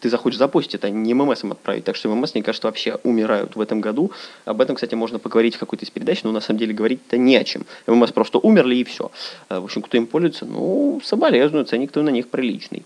ты 0.00 0.10
захочешь 0.10 0.38
запостить, 0.38 0.74
это 0.74 0.90
не 0.90 1.14
ММС 1.14 1.44
отправить. 1.44 1.84
Так 1.84 1.96
что 1.96 2.08
ММС, 2.08 2.34
мне 2.34 2.42
кажется, 2.42 2.66
вообще 2.66 2.98
умирают 3.02 3.56
в 3.56 3.60
этом 3.60 3.80
году. 3.80 4.12
Об 4.44 4.60
этом, 4.60 4.76
кстати, 4.76 4.94
можно 4.94 5.18
поговорить 5.18 5.56
в 5.56 5.58
какой-то 5.58 5.84
из 5.84 5.90
передач, 5.90 6.22
но 6.22 6.32
на 6.32 6.40
самом 6.40 6.58
деле 6.58 6.74
говорить-то 6.74 7.16
не 7.16 7.36
о 7.36 7.44
чем. 7.44 7.64
ММС 7.86 8.12
просто 8.12 8.38
умерли 8.38 8.76
и 8.76 8.84
все. 8.84 9.10
В 9.48 9.64
общем, 9.64 9.82
кто 9.82 9.96
им 9.96 10.06
пользуется, 10.06 10.44
ну, 10.44 11.00
соболезную, 11.04 11.64
ценник-то 11.64 12.02
на 12.02 12.10
них 12.10 12.28
приличный. 12.28 12.84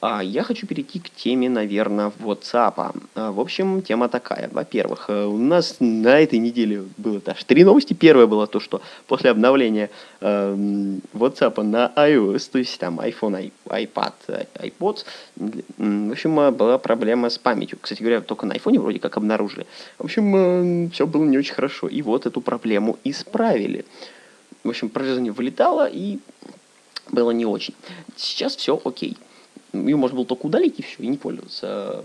А 0.00 0.22
я 0.22 0.42
хочу 0.42 0.66
перейти 0.66 0.98
к 1.00 1.10
теме, 1.10 1.48
наверное, 1.48 2.12
WhatsApp. 2.20 2.94
А, 3.14 3.32
в 3.32 3.40
общем, 3.40 3.82
тема 3.82 4.08
такая. 4.08 4.48
Во-первых, 4.52 5.06
э, 5.08 5.24
у 5.24 5.38
нас 5.38 5.76
на 5.80 6.20
этой 6.20 6.38
неделе 6.38 6.84
было 6.98 7.20
даже 7.20 7.44
три 7.46 7.64
новости. 7.64 7.94
Первое 7.94 8.26
было 8.26 8.46
то, 8.46 8.60
что 8.60 8.82
после 9.06 9.30
обновления 9.30 9.90
э, 10.20 10.54
WhatsApp 11.14 11.62
на 11.62 11.92
iOS, 11.96 12.50
то 12.52 12.58
есть 12.58 12.78
там 12.78 13.00
iPhone, 13.00 13.50
iPad, 13.66 14.12
iPod, 14.54 15.04
в 15.36 16.12
общем, 16.12 16.40
э, 16.40 16.50
была 16.50 16.78
проблема 16.78 17.30
с 17.30 17.38
памятью. 17.38 17.78
Кстати 17.80 18.02
говоря, 18.02 18.20
только 18.20 18.44
на 18.46 18.52
iPhone 18.52 18.78
вроде 18.78 18.98
как 18.98 19.16
обнаружили. 19.16 19.66
В 19.98 20.04
общем, 20.04 20.90
все 20.90 21.06
было 21.06 21.24
не 21.24 21.38
очень 21.38 21.54
хорошо. 21.54 21.88
И 21.88 22.02
вот 22.02 22.26
эту 22.26 22.40
проблему 22.40 22.98
исправили. 23.04 23.86
В 24.62 24.68
общем, 24.68 24.88
приложение 24.90 25.32
вылетало 25.32 25.88
и 25.88 26.18
было 27.10 27.30
не 27.30 27.46
очень. 27.46 27.74
Сейчас 28.16 28.56
все 28.56 28.80
окей 28.84 29.16
ее 29.84 29.96
можно 29.96 30.16
было 30.16 30.26
только 30.26 30.46
удалить 30.46 30.78
и 30.78 30.82
все, 30.82 31.02
и 31.02 31.06
не 31.06 31.16
пользоваться. 31.16 32.04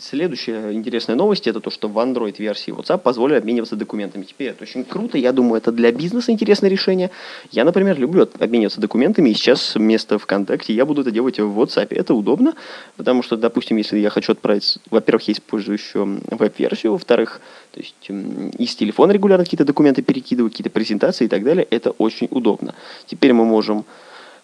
Следующая 0.00 0.72
интересная 0.72 1.16
новость 1.16 1.46
это 1.46 1.60
то, 1.60 1.70
что 1.70 1.88
в 1.88 1.98
Android-версии 1.98 2.72
WhatsApp 2.72 2.98
позволили 2.98 3.38
обмениваться 3.38 3.76
документами. 3.76 4.24
Теперь 4.24 4.48
это 4.48 4.64
очень 4.64 4.84
круто, 4.84 5.16
я 5.16 5.32
думаю, 5.32 5.58
это 5.58 5.72
для 5.72 5.90
бизнеса 5.92 6.32
интересное 6.32 6.68
решение. 6.68 7.10
Я, 7.50 7.64
например, 7.64 7.98
люблю 7.98 8.28
обмениваться 8.38 8.80
документами, 8.80 9.30
и 9.30 9.34
сейчас 9.34 9.74
вместо 9.74 10.18
ВКонтакте 10.18 10.74
я 10.74 10.84
буду 10.84 11.02
это 11.02 11.10
делать 11.10 11.38
в 11.38 11.60
WhatsApp. 11.60 11.88
Это 11.90 12.14
удобно, 12.14 12.54
потому 12.96 13.22
что, 13.22 13.36
допустим, 13.36 13.76
если 13.76 13.98
я 13.98 14.10
хочу 14.10 14.32
отправить, 14.32 14.78
во-первых, 14.90 15.28
я 15.28 15.32
использую 15.34 15.78
еще 15.78 16.04
веб-версию, 16.30 16.92
во-вторых, 16.92 17.40
то 17.72 17.80
есть 17.80 17.94
из 18.58 18.74
телефона 18.74 19.12
регулярно 19.12 19.44
какие-то 19.44 19.64
документы 19.64 20.02
перекидываю, 20.02 20.50
какие-то 20.50 20.70
презентации 20.70 21.24
и 21.24 21.28
так 21.28 21.42
далее, 21.42 21.66
это 21.70 21.90
очень 21.92 22.28
удобно. 22.30 22.74
Теперь 23.06 23.32
мы 23.32 23.44
можем 23.44 23.84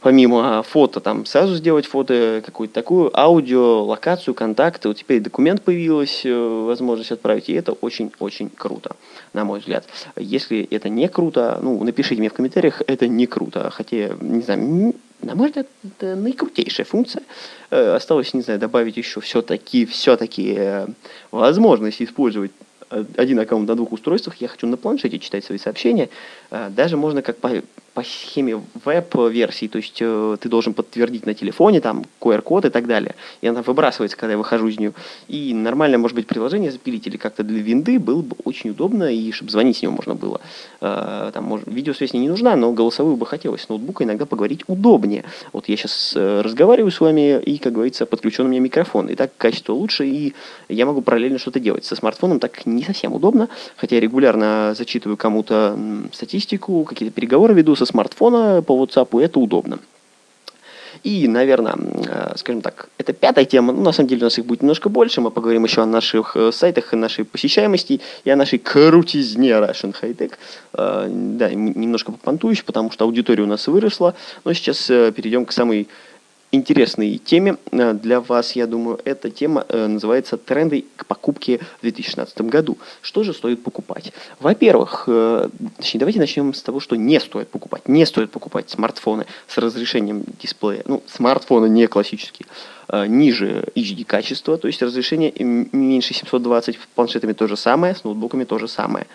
помимо 0.03 0.63
фото, 0.63 1.01
там 1.01 1.25
сразу 1.25 1.55
сделать 1.55 1.87
фото, 1.87 2.43
какую-то 2.45 2.75
такую, 2.75 3.19
аудио, 3.19 3.85
локацию, 3.85 4.35
контакты. 4.35 4.89
Вот 4.89 4.99
теперь 4.99 5.21
документ 5.21 5.63
появилась, 5.63 6.23
э, 6.25 6.65
возможность 6.67 7.13
отправить, 7.13 7.49
и 7.49 7.55
это 7.55 7.73
очень-очень 7.73 8.51
круто, 8.51 8.97
на 9.33 9.45
мой 9.45 9.61
взгляд. 9.61 9.87
Если 10.17 10.65
это 10.71 10.89
не 10.89 11.09
круто, 11.09 11.59
ну, 11.63 11.83
напишите 11.83 12.21
мне 12.21 12.29
в 12.29 12.35
комментариях, 12.35 12.83
это 12.87 13.09
не 13.09 13.27
круто. 13.27 13.71
Хотя, 13.71 14.17
не 14.21 14.43
знаю, 14.43 14.95
на 15.23 15.37
мой 15.37 15.49
взгляд, 15.49 15.69
это 15.85 16.17
наикрутейшая 16.17 16.85
функция. 16.85 17.23
Э, 17.71 17.95
осталось, 17.95 18.35
не 18.35 18.43
знаю, 18.43 18.59
добавить 18.59 18.97
еще 18.97 19.21
все-таки, 19.21 19.87
все-таки 19.87 20.55
э, 20.57 20.87
возможность 21.31 22.03
использовать 22.03 22.51
один 23.17 23.39
аккаунт 23.39 23.67
на 23.69 23.75
двух 23.75 23.93
устройствах, 23.93 24.37
я 24.43 24.49
хочу 24.49 24.67
на 24.67 24.77
планшете 24.77 25.19
читать 25.19 25.43
свои 25.47 25.57
сообщения. 25.57 26.11
Даже 26.51 26.99
можно 26.99 27.23
как 27.23 27.39
по 27.95 28.03
схеме 28.03 28.63
веб-версии, 28.85 29.69
то 29.69 29.77
есть 29.77 29.99
э, 30.01 30.37
ты 30.41 30.49
должен 30.49 30.73
подтвердить 30.73 31.27
на 31.27 31.35
телефоне, 31.35 31.81
там, 31.81 32.05
QR-код 32.21 32.65
и 32.65 32.71
так 32.71 32.87
далее, 32.87 33.15
и 33.43 33.47
она 33.47 33.63
выбрасывается, 33.63 34.17
когда 34.17 34.33
я 34.33 34.39
выхожу 34.39 34.69
из 34.69 34.79
нее. 34.79 34.95
И 35.29 35.53
нормально, 35.53 35.99
может 35.99 36.15
быть, 36.15 36.27
приложение 36.27 36.71
запилить 36.71 37.07
или 37.07 37.19
как-то 37.19 37.43
для 37.43 37.61
винды 37.61 37.99
было 37.99 38.23
бы 38.23 38.37
очень 38.45 38.71
удобно, 38.71 39.13
и 39.13 39.31
чтобы 39.33 39.51
звонить 39.51 39.77
с 39.77 39.83
него 39.83 39.93
можно 39.93 40.15
было. 40.15 40.41
Э, 40.81 41.31
там, 41.35 41.45
может, 41.45 41.67
видеосвязь 41.69 42.15
не 42.15 42.29
нужна, 42.29 42.57
но 42.57 42.73
голосовую 42.73 43.17
бы 43.17 43.27
хотелось. 43.27 43.63
С 43.63 43.69
ноутбука 43.69 44.05
иногда 44.05 44.25
поговорить 44.25 44.63
удобнее. 44.69 45.25
Вот 45.53 45.69
я 45.69 45.77
сейчас 45.77 46.15
э, 46.17 46.41
разговариваю 46.41 46.91
с 46.91 47.01
вами, 47.01 47.43
и, 47.43 47.59
как 47.59 47.75
говорится, 47.75 48.07
подключен 48.07 48.47
у 48.47 48.49
меня 48.49 48.61
микрофон, 48.61 49.09
и 49.09 49.17
так 49.17 49.33
качество 49.37 49.75
лучше, 49.75 50.07
и 50.07 50.33
я 50.71 50.87
могу 50.87 51.03
параллельно 51.03 51.39
что-то 51.39 51.61
делать. 51.61 51.85
Со 51.85 51.95
смартфоном 51.95 52.41
так 52.41 52.65
не 52.65 52.85
совсем 52.85 53.13
удобно, 53.13 53.51
хотя 53.77 53.97
я 53.97 54.01
регулярно 54.01 54.75
зачитываю 54.75 55.19
кому-то 55.19 55.79
статистику, 56.13 56.85
какие-то 56.85 57.15
переговоры 57.15 57.53
веду 57.53 57.77
смартфона 57.87 58.63
по 58.63 58.83
WhatsApp, 58.83 59.21
это 59.23 59.39
удобно. 59.39 59.79
И, 61.03 61.27
наверное, 61.27 61.75
э, 61.77 62.33
скажем 62.37 62.63
так, 62.63 62.89
это 62.99 63.13
пятая 63.13 63.45
тема, 63.45 63.73
ну, 63.73 63.83
на 63.83 63.93
самом 63.93 64.09
деле 64.09 64.21
у 64.23 64.25
нас 64.25 64.39
их 64.39 64.47
будет 64.47 64.63
немножко 64.63 64.89
больше, 64.89 65.21
мы 65.21 65.31
поговорим 65.31 65.65
еще 65.65 65.83
о 65.83 65.87
наших 65.87 66.37
э, 66.37 66.53
сайтах, 66.53 66.93
о 66.93 66.97
нашей 66.97 67.25
посещаемости 67.25 68.01
и 68.25 68.31
о 68.31 68.37
нашей 68.37 68.59
крутизне 68.59 69.51
Russian 69.51 69.95
High 70.01 70.17
Tech. 70.17 70.33
Э, 70.75 71.09
да, 71.09 71.51
немножко 71.51 72.13
попонтуюсь, 72.13 72.63
потому 72.63 72.91
что 72.93 73.05
аудитория 73.05 73.43
у 73.43 73.47
нас 73.47 73.67
выросла, 73.67 74.15
но 74.45 74.53
сейчас 74.53 74.87
перейдем 74.87 75.45
к 75.45 75.53
самой 75.53 75.89
интересной 76.53 77.17
теме 77.19 77.57
э, 77.73 77.95
для 77.95 78.21
вас, 78.21 78.53
я 78.53 78.67
думаю. 78.67 79.01
Эта 79.05 79.31
тема 79.31 79.65
э, 79.69 79.87
называется 79.87 80.37
«Тренды 80.37 80.85
к 80.97 81.07
покупке 81.07 81.59
в 81.79 81.81
2016 81.81 82.43
году». 82.43 82.79
Что 83.01 83.25
же 83.25 83.33
стоит 83.33 83.65
покупать? 83.65 84.13
Во-первых, 84.39 85.05
э, 85.09 85.49
давайте 85.95 86.21
начнем 86.21 86.55
с 86.55 86.63
того, 86.63 86.79
что 86.79 86.95
не 86.95 87.19
стоит 87.19 87.49
покупать. 87.49 87.89
Не 87.89 88.07
стоит 88.07 88.31
покупать 88.31 88.71
смартфоны 88.71 89.27
с 89.49 89.59
разрешением 89.59 90.25
дисплея. 90.41 90.83
Ну, 90.87 91.03
смартфоны 91.07 91.69
не 91.69 91.87
классические 91.87 92.47
ниже 93.07 93.65
HD 93.75 94.05
качества, 94.05 94.59
то 94.59 94.67
есть 94.67 94.83
разрешение 94.83 95.33
меньше 95.39 96.13
720, 96.13 96.75
с 96.77 96.79
планшетами 96.95 97.33
то 97.33 97.47
же 97.47 97.57
самое, 97.57 97.95
с 97.95 98.05
ноутбуками 98.05 98.45
то 98.45 98.59
же 98.59 98.69
самое. 98.69 99.07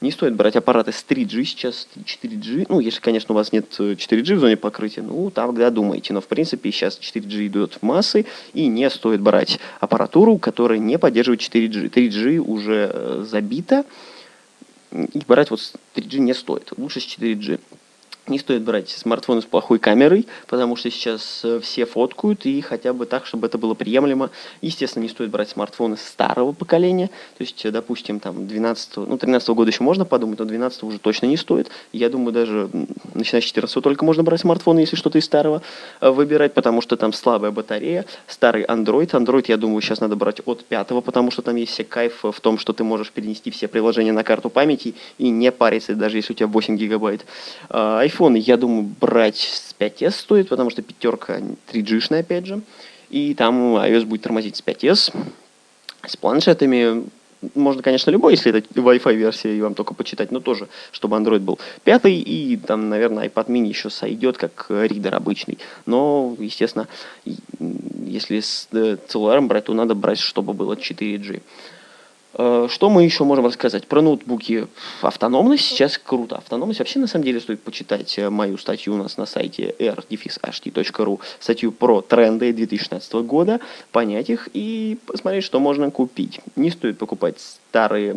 Не 0.00 0.10
стоит 0.10 0.34
брать 0.34 0.56
аппараты 0.56 0.92
с 0.92 1.04
3G, 1.08 1.44
сейчас 1.44 1.88
4G. 1.96 2.66
Ну, 2.68 2.80
если, 2.80 3.00
конечно, 3.00 3.34
у 3.34 3.36
вас 3.36 3.52
нет 3.52 3.66
4G 3.78 4.32
э, 4.32 4.34
в 4.34 4.40
зоне 4.40 4.56
покрытия, 4.56 5.02
ну, 5.02 5.30
тогда 5.30 5.70
думайте. 5.70 6.12
Но, 6.12 6.20
в 6.20 6.26
принципе, 6.26 6.70
сейчас 6.70 6.98
4G 7.00 7.46
идет 7.46 7.78
в 7.80 7.82
массы, 7.82 8.26
и 8.52 8.66
не 8.66 8.90
стоит 8.90 9.20
брать 9.20 9.58
аппаратуру, 9.80 10.36
которая 10.38 10.78
не 10.78 10.98
поддерживает 10.98 11.40
4G. 11.40 11.90
3G 11.90 12.38
уже 12.38 12.90
э, 12.92 13.24
забита, 13.26 13.84
и 14.92 15.22
брать 15.26 15.50
вот 15.50 15.60
3G 15.94 16.18
не 16.18 16.34
стоит. 16.34 16.72
Лучше 16.76 17.00
с 17.00 17.04
4G. 17.04 17.58
Не 18.28 18.40
стоит 18.40 18.62
брать 18.62 18.88
смартфоны 18.88 19.40
с 19.40 19.44
плохой 19.44 19.78
камерой, 19.78 20.26
потому 20.48 20.74
что 20.74 20.90
сейчас 20.90 21.42
э, 21.44 21.60
все 21.60 21.86
фоткают, 21.86 22.44
и 22.44 22.60
хотя 22.60 22.92
бы 22.92 23.06
так, 23.06 23.24
чтобы 23.24 23.46
это 23.46 23.56
было 23.56 23.74
приемлемо. 23.74 24.30
Естественно, 24.60 25.04
не 25.04 25.08
стоит 25.08 25.30
брать 25.30 25.50
смартфоны 25.50 25.96
старого 25.96 26.50
поколения, 26.50 27.06
то 27.06 27.44
есть, 27.44 27.64
э, 27.64 27.70
допустим, 27.70 28.18
там 28.18 28.48
12 28.48 28.96
ну, 28.96 29.16
13 29.16 29.48
года 29.50 29.70
еще 29.70 29.84
можно 29.84 30.04
подумать, 30.04 30.40
но 30.40 30.44
12 30.44 30.82
уже 30.82 30.98
точно 30.98 31.26
не 31.26 31.36
стоит. 31.36 31.70
Я 31.92 32.08
думаю, 32.08 32.32
даже 32.32 32.68
начиная 33.14 33.40
с 33.40 33.44
14 33.44 33.80
только 33.80 34.04
можно 34.04 34.24
брать 34.24 34.40
смартфоны, 34.40 34.80
если 34.80 34.96
что-то 34.96 35.18
из 35.18 35.24
старого 35.24 35.62
э, 36.00 36.10
выбирать, 36.10 36.52
потому 36.52 36.80
что 36.80 36.96
там 36.96 37.12
слабая 37.12 37.52
батарея, 37.52 38.06
старый 38.26 38.64
Android. 38.64 39.10
Android, 39.10 39.44
я 39.46 39.56
думаю, 39.56 39.80
сейчас 39.82 40.00
надо 40.00 40.16
брать 40.16 40.40
от 40.46 40.64
5, 40.64 40.88
потому 41.04 41.30
что 41.30 41.42
там 41.42 41.54
есть 41.54 41.72
все 41.72 41.84
кайф 41.84 42.24
в 42.24 42.40
том, 42.40 42.58
что 42.58 42.72
ты 42.72 42.82
можешь 42.82 43.12
перенести 43.12 43.52
все 43.52 43.68
приложения 43.68 44.12
на 44.12 44.24
карту 44.24 44.50
памяти 44.50 44.96
и 45.18 45.28
не 45.28 45.52
париться, 45.52 45.94
даже 45.94 46.16
если 46.16 46.32
у 46.32 46.36
тебя 46.36 46.48
8 46.48 46.76
гигабайт. 46.76 47.24
А, 47.68 48.00
iPhone, 48.16 48.38
я 48.38 48.56
думаю, 48.56 48.90
брать 49.00 49.36
с 49.38 49.74
5s 49.78 50.10
стоит, 50.10 50.48
потому 50.48 50.70
что 50.70 50.82
пятерка 50.82 51.40
3G-шная, 51.72 52.20
опять 52.20 52.46
же. 52.46 52.62
И 53.10 53.34
там 53.34 53.76
iOS 53.76 54.04
будет 54.04 54.22
тормозить 54.22 54.56
с 54.56 54.62
5s. 54.62 55.14
С 56.06 56.16
планшетами 56.16 57.04
можно, 57.54 57.82
конечно, 57.82 58.10
любой, 58.10 58.32
если 58.32 58.56
это 58.56 58.80
Wi-Fi 58.80 59.14
версия, 59.14 59.56
и 59.56 59.60
вам 59.60 59.74
только 59.74 59.94
почитать, 59.94 60.32
но 60.32 60.40
тоже, 60.40 60.68
чтобы 60.90 61.16
Android 61.16 61.40
был 61.40 61.58
пятый, 61.84 62.18
и 62.18 62.56
там, 62.56 62.88
наверное, 62.88 63.28
iPad 63.28 63.46
mini 63.46 63.68
еще 63.68 63.90
сойдет 63.90 64.38
как 64.38 64.66
ридер 64.68 65.14
обычный. 65.14 65.58
Но, 65.84 66.34
естественно, 66.38 66.88
если 68.06 68.40
с 68.40 68.68
э, 68.72 68.96
целлуляром 69.08 69.48
брать, 69.48 69.64
то 69.64 69.74
надо 69.74 69.94
брать, 69.94 70.18
чтобы 70.18 70.54
было 70.54 70.74
4G. 70.74 71.42
Э, 72.38 72.68
что 72.70 72.90
мы 72.90 73.04
еще 73.04 73.24
можем 73.24 73.46
рассказать? 73.46 73.86
Про 73.86 74.02
ноутбуки 74.02 74.66
автономность 75.00 75.64
сейчас 75.64 75.98
круто. 75.98 76.36
Автономность 76.36 76.78
вообще 76.80 76.98
на 76.98 77.06
самом 77.06 77.24
деле 77.24 77.40
стоит 77.40 77.62
почитать 77.62 78.18
э, 78.18 78.28
мою 78.28 78.58
статью 78.58 78.94
у 78.94 78.96
нас 78.96 79.16
на 79.16 79.26
сайте 79.26 79.74
r-ht.ru, 79.78 81.20
статью 81.40 81.72
про 81.72 82.02
тренды 82.02 82.52
2016 82.52 83.12
года, 83.14 83.60
понять 83.90 84.28
их 84.28 84.48
и 84.52 84.98
посмотреть, 85.06 85.44
что 85.44 85.60
можно 85.60 85.90
купить. 85.90 86.40
Не 86.56 86.70
стоит 86.70 86.98
покупать 86.98 87.36
старые, 87.70 88.14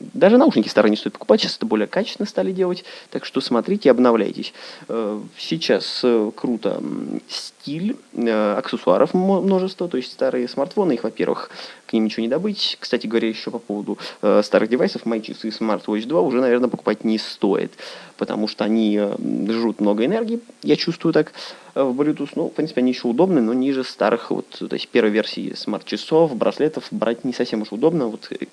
даже 0.00 0.38
наушники 0.38 0.68
старые 0.68 0.90
не 0.90 0.96
стоит 0.96 1.14
покупать, 1.14 1.40
сейчас 1.40 1.56
это 1.56 1.66
более 1.66 1.86
качественно 1.86 2.26
стали 2.26 2.52
делать, 2.52 2.84
так 3.10 3.24
что 3.24 3.40
смотрите, 3.40 3.90
обновляйтесь. 3.90 4.52
Э, 4.88 5.20
сейчас 5.36 6.04
круто 6.34 6.82
стиль, 7.28 7.96
аксессуаров 8.14 9.14
множество, 9.14 9.88
то 9.88 9.96
есть 9.96 10.12
старые 10.12 10.48
смартфоны, 10.48 10.92
их, 10.92 11.04
во-первых, 11.04 11.50
к 11.88 11.92
ним 11.92 12.04
ничего 12.04 12.22
не 12.22 12.28
добыть. 12.28 12.76
Кстати 12.78 13.06
говоря, 13.06 13.28
еще 13.28 13.50
по 13.50 13.58
поводу 13.58 13.98
э, 14.22 14.42
старых 14.44 14.68
девайсов, 14.68 15.06
мои 15.06 15.20
часы 15.20 15.48
Smartwatch 15.48 16.06
2 16.06 16.20
уже, 16.20 16.40
наверное, 16.40 16.68
покупать 16.68 17.02
не 17.02 17.18
стоит, 17.18 17.72
потому 18.16 18.46
что 18.46 18.64
они 18.64 18.96
э, 19.00 19.16
жрут 19.48 19.80
много 19.80 20.04
энергии, 20.04 20.40
я 20.62 20.76
чувствую 20.76 21.12
так, 21.12 21.32
э, 21.74 21.82
в 21.82 21.98
Bluetooth. 21.98 22.30
Ну, 22.34 22.48
в 22.48 22.52
принципе, 22.52 22.82
они 22.82 22.92
еще 22.92 23.08
удобны, 23.08 23.40
но 23.40 23.54
ниже 23.54 23.84
старых, 23.84 24.30
вот, 24.30 24.46
то 24.50 24.74
есть 24.74 24.88
первой 24.88 25.10
версии 25.10 25.54
смарт-часов, 25.54 26.36
браслетов 26.36 26.84
брать 26.90 27.24
не 27.24 27.32
совсем 27.32 27.62
уж 27.62 27.72
удобно. 27.72 28.06
Вот 28.08 28.28
э, 28.30 28.46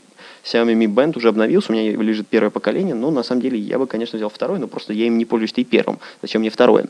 Xiaomi 0.45 0.75
Mi 0.75 0.85
Band 0.85 1.17
уже 1.17 1.29
обновился, 1.29 1.71
у 1.71 1.75
меня 1.75 1.91
лежит 1.91 2.27
первое 2.27 2.51
поколение, 2.51 2.93
но 2.93 3.09
на 3.09 3.23
самом 3.23 3.41
деле 3.41 3.57
я 3.57 3.79
бы, 3.79 3.87
конечно, 3.87 4.17
взял 4.17 4.29
второй, 4.29 4.59
но 4.59 4.67
просто 4.67 4.93
я 4.93 5.07
им 5.07 5.17
не 5.17 5.25
пользуюсь 5.25 5.53
и 5.55 5.63
первым. 5.63 5.99
Зачем 6.21 6.41
мне 6.41 6.51
второе? 6.51 6.87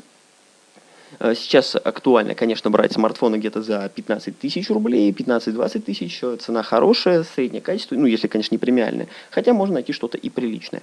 Э, 1.20 1.34
сейчас 1.36 1.76
актуально, 1.76 2.36
конечно, 2.36 2.70
брать 2.70 2.92
смартфоны 2.92 3.38
где-то 3.38 3.62
за 3.62 3.90
15 3.94 4.38
тысяч 4.38 4.70
рублей, 4.70 5.10
15-20 5.12 5.82
тысяч. 5.82 6.22
Цена 6.42 6.64
хорошая, 6.64 7.24
среднее 7.24 7.62
качество, 7.62 7.96
ну, 7.96 8.06
если, 8.06 8.28
конечно, 8.28 8.54
не 8.54 8.60
премиальная. 8.60 9.08
Хотя 9.32 9.54
можно 9.54 9.76
найти 9.76 9.94
что-то 9.94 10.18
и 10.18 10.30
приличное. 10.30 10.82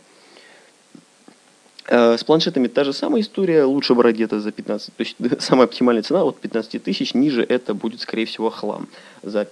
Э, 1.88 2.16
с 2.16 2.24
планшетами 2.24 2.68
та 2.68 2.84
же 2.84 2.92
самая 2.92 3.22
история, 3.22 3.64
лучше 3.64 3.94
брать 3.94 4.14
где-то 4.14 4.40
за 4.40 4.52
15, 4.52 4.94
то 4.94 5.02
есть 5.02 5.16
самая 5.42 5.66
оптимальная 5.66 6.02
цена 6.02 6.22
от 6.22 6.38
15 6.38 6.82
тысяч, 6.82 7.14
ниже 7.14 7.42
это 7.42 7.74
будет, 7.74 8.00
скорее 8.00 8.24
всего, 8.24 8.50
хлам. 8.50 8.88
За, 9.22 9.48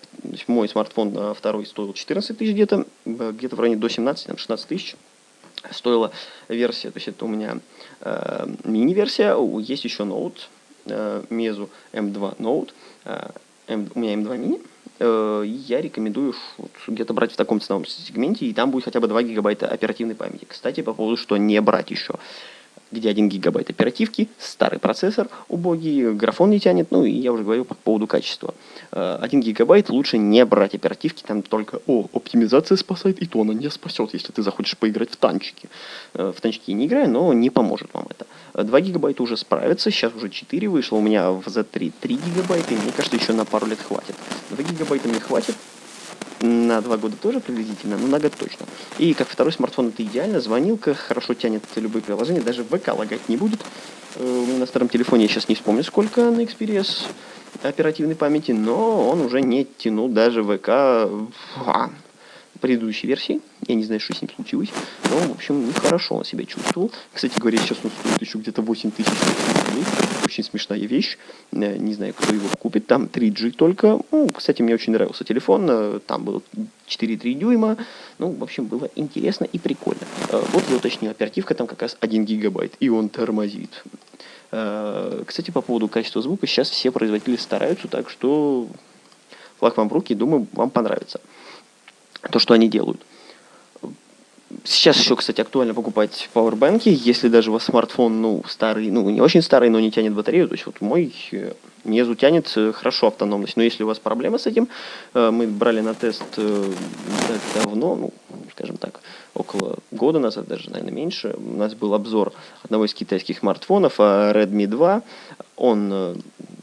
мой 0.46 0.68
смартфон 0.68 1.34
второй 1.34 1.66
стоил 1.66 1.92
14 1.92 2.38
тысяч 2.38 2.52
где-то, 2.52 2.86
где-то 3.04 3.56
в 3.56 3.60
районе 3.60 3.80
до 3.80 3.88
17, 3.88 4.26
там 4.26 4.36
16 4.36 4.68
тысяч 4.68 4.96
стоила 5.72 6.12
версия, 6.48 6.90
то 6.90 6.98
есть 6.98 7.08
это 7.08 7.24
у 7.24 7.28
меня 7.28 7.58
э, 8.00 8.46
мини-версия, 8.64 9.36
есть 9.60 9.84
еще 9.84 10.04
ноут, 10.04 10.48
э, 10.86 11.22
Meizu 11.30 11.68
M2 11.92 12.38
Note, 12.38 12.70
э, 13.04 13.30
M, 13.66 13.90
у 13.94 13.98
меня 13.98 14.14
M2 14.14 14.38
Mini, 14.38 14.60
э, 14.60 14.79
я 15.00 15.80
рекомендую 15.80 16.34
где-то 16.86 17.14
брать 17.14 17.32
в 17.32 17.36
таком 17.36 17.60
ценовом 17.60 17.86
сегменте, 17.86 18.46
и 18.46 18.52
там 18.52 18.70
будет 18.70 18.84
хотя 18.84 19.00
бы 19.00 19.08
2 19.08 19.22
гигабайта 19.22 19.66
оперативной 19.66 20.14
памяти. 20.14 20.44
Кстати, 20.46 20.82
по 20.82 20.92
поводу, 20.92 21.16
что 21.16 21.36
не 21.36 21.60
брать 21.60 21.90
еще 21.90 22.14
где 22.92 23.10
1 23.10 23.28
гигабайт 23.28 23.70
оперативки, 23.70 24.28
старый 24.38 24.78
процессор 24.78 25.28
убогий, 25.48 26.12
графон 26.12 26.50
не 26.50 26.60
тянет, 26.60 26.90
ну 26.90 27.04
и 27.04 27.10
я 27.10 27.32
уже 27.32 27.44
говорил 27.44 27.64
по 27.64 27.74
поводу 27.74 28.06
качества. 28.06 28.54
1 28.90 29.40
э, 29.40 29.42
гигабайт 29.42 29.90
лучше 29.90 30.18
не 30.18 30.44
брать 30.44 30.74
оперативки, 30.74 31.22
там 31.26 31.42
только, 31.42 31.80
о, 31.86 32.06
оптимизация 32.12 32.76
спасает, 32.76 33.20
и 33.20 33.26
то 33.26 33.40
она 33.40 33.54
не 33.54 33.70
спасет, 33.70 34.10
если 34.12 34.32
ты 34.32 34.42
захочешь 34.42 34.76
поиграть 34.76 35.10
в 35.10 35.16
танчики. 35.16 35.68
Э, 36.14 36.32
в 36.36 36.40
танчики 36.40 36.72
не 36.72 36.86
играю, 36.86 37.08
но 37.08 37.32
не 37.32 37.50
поможет 37.50 37.90
вам 37.92 38.06
это. 38.10 38.26
2 38.54 38.80
гигабайта 38.80 39.22
уже 39.22 39.36
справится, 39.36 39.90
сейчас 39.90 40.14
уже 40.14 40.28
4 40.28 40.68
вышло, 40.68 40.96
у 40.96 41.00
меня 41.00 41.30
в 41.30 41.46
Z3 41.46 41.92
3 42.00 42.14
гигабайта, 42.16 42.74
и 42.74 42.76
мне 42.76 42.92
кажется, 42.96 43.16
еще 43.16 43.32
на 43.32 43.44
пару 43.44 43.66
лет 43.66 43.78
хватит. 43.80 44.16
2 44.50 44.64
гигабайта 44.64 45.08
мне 45.08 45.20
хватит, 45.20 45.54
на 46.40 46.80
два 46.80 46.96
года 46.96 47.16
тоже 47.16 47.40
приблизительно, 47.40 47.96
но 47.98 48.06
на 48.06 48.18
год 48.18 48.32
точно. 48.38 48.66
И 48.98 49.14
как 49.14 49.28
второй 49.28 49.52
смартфон 49.52 49.88
это 49.88 50.02
идеально, 50.02 50.40
звонилка, 50.40 50.94
хорошо 50.94 51.34
тянет 51.34 51.62
любые 51.76 52.02
приложения, 52.02 52.40
даже 52.40 52.64
ВК 52.64 52.88
лагать 52.88 53.28
не 53.28 53.36
будет. 53.36 53.60
Э, 54.16 54.44
на 54.58 54.66
старом 54.66 54.88
телефоне 54.88 55.24
я 55.24 55.28
сейчас 55.28 55.48
не 55.48 55.54
вспомню, 55.54 55.84
сколько 55.84 56.30
на 56.30 56.40
Xperia 56.40 56.86
оперативной 57.62 58.14
памяти, 58.14 58.52
но 58.52 59.08
он 59.08 59.20
уже 59.20 59.42
не 59.42 59.64
тянул 59.64 60.08
даже 60.08 60.42
ВК 60.42 60.68
а, 60.68 61.90
предыдущей 62.60 63.06
версии. 63.06 63.40
Я 63.70 63.76
не 63.76 63.84
знаю, 63.84 64.00
что 64.00 64.12
с 64.12 64.20
ним 64.20 64.28
случилось. 64.34 64.70
Но, 65.08 65.16
в 65.16 65.30
общем, 65.30 65.68
нехорошо 65.68 66.16
он 66.16 66.24
себя 66.24 66.44
чувствовал. 66.44 66.90
Кстати 67.12 67.38
говоря, 67.38 67.56
сейчас 67.58 67.78
он 67.84 67.92
стоит 68.00 68.20
еще 68.20 68.38
где-то 68.38 68.62
8 68.62 68.90
тысяч 68.90 69.08
рублей. 69.08 69.84
Очень 70.24 70.42
смешная 70.42 70.80
вещь. 70.80 71.18
Э, 71.52 71.76
не 71.76 71.94
знаю, 71.94 72.12
кто 72.14 72.34
его 72.34 72.48
купит. 72.58 72.88
Там 72.88 73.04
3G 73.04 73.52
только. 73.52 74.00
Ну, 74.10 74.28
кстати, 74.28 74.60
мне 74.62 74.74
очень 74.74 74.92
нравился 74.92 75.22
телефон. 75.22 75.66
Э, 75.70 76.00
там 76.04 76.24
был 76.24 76.42
4,3 76.88 77.34
дюйма. 77.34 77.76
Ну, 78.18 78.32
в 78.32 78.42
общем, 78.42 78.64
было 78.64 78.90
интересно 78.96 79.44
и 79.44 79.60
прикольно. 79.60 80.02
Э, 80.30 80.42
вот 80.50 80.64
я 80.68 80.74
уточнил, 80.74 81.12
оперативка 81.12 81.54
там 81.54 81.68
как 81.68 81.80
раз 81.82 81.96
1 82.00 82.24
гигабайт. 82.24 82.74
И 82.80 82.88
он 82.88 83.08
тормозит. 83.08 83.84
Кстати, 84.50 85.52
по 85.52 85.60
поводу 85.60 85.86
качества 85.86 86.20
звука, 86.22 86.48
сейчас 86.48 86.70
все 86.70 86.90
производители 86.90 87.36
стараются, 87.36 87.86
так 87.86 88.10
что 88.10 88.66
флаг 89.60 89.76
вам 89.76 89.88
в 89.88 89.92
руки, 89.92 90.12
думаю, 90.12 90.48
вам 90.54 90.70
понравится 90.70 91.20
то, 92.32 92.40
что 92.40 92.54
они 92.54 92.68
делают. 92.68 93.00
Сейчас 94.64 94.98
еще, 94.98 95.14
кстати, 95.14 95.40
актуально 95.40 95.74
покупать 95.74 96.28
пауэрбанки, 96.32 96.88
если 96.88 97.28
даже 97.28 97.50
у 97.50 97.52
вас 97.54 97.64
смартфон, 97.64 98.20
ну, 98.20 98.42
старый, 98.48 98.90
ну, 98.90 99.08
не 99.08 99.20
очень 99.20 99.42
старый, 99.42 99.70
но 99.70 99.78
не 99.78 99.90
тянет 99.90 100.12
батарею. 100.12 100.48
То 100.48 100.54
есть 100.54 100.66
вот 100.66 100.80
мой 100.80 101.12
Мезу 101.84 102.14
тянет 102.14 102.52
э, 102.56 102.72
хорошо 102.72 103.06
автономность. 103.06 103.56
Но 103.56 103.62
если 103.62 103.84
у 103.84 103.86
вас 103.86 103.98
проблемы 103.98 104.38
с 104.38 104.46
этим, 104.46 104.68
э, 105.14 105.30
мы 105.30 105.46
брали 105.46 105.80
на 105.80 105.94
тест 105.94 106.24
э, 106.36 106.64
давно, 107.54 107.96
ну, 107.96 108.12
скажем 108.52 108.76
так, 108.76 109.00
около 109.34 109.76
года 109.90 110.18
назад, 110.18 110.46
даже, 110.46 110.70
наверное, 110.70 110.92
меньше. 110.92 111.34
У 111.36 111.56
нас 111.56 111.74
был 111.74 111.94
обзор 111.94 112.32
одного 112.62 112.84
из 112.84 112.92
китайских 112.94 113.38
смартфонов, 113.38 113.98
Redmi 113.98 114.66
2. 114.66 115.02
Он 115.56 116.16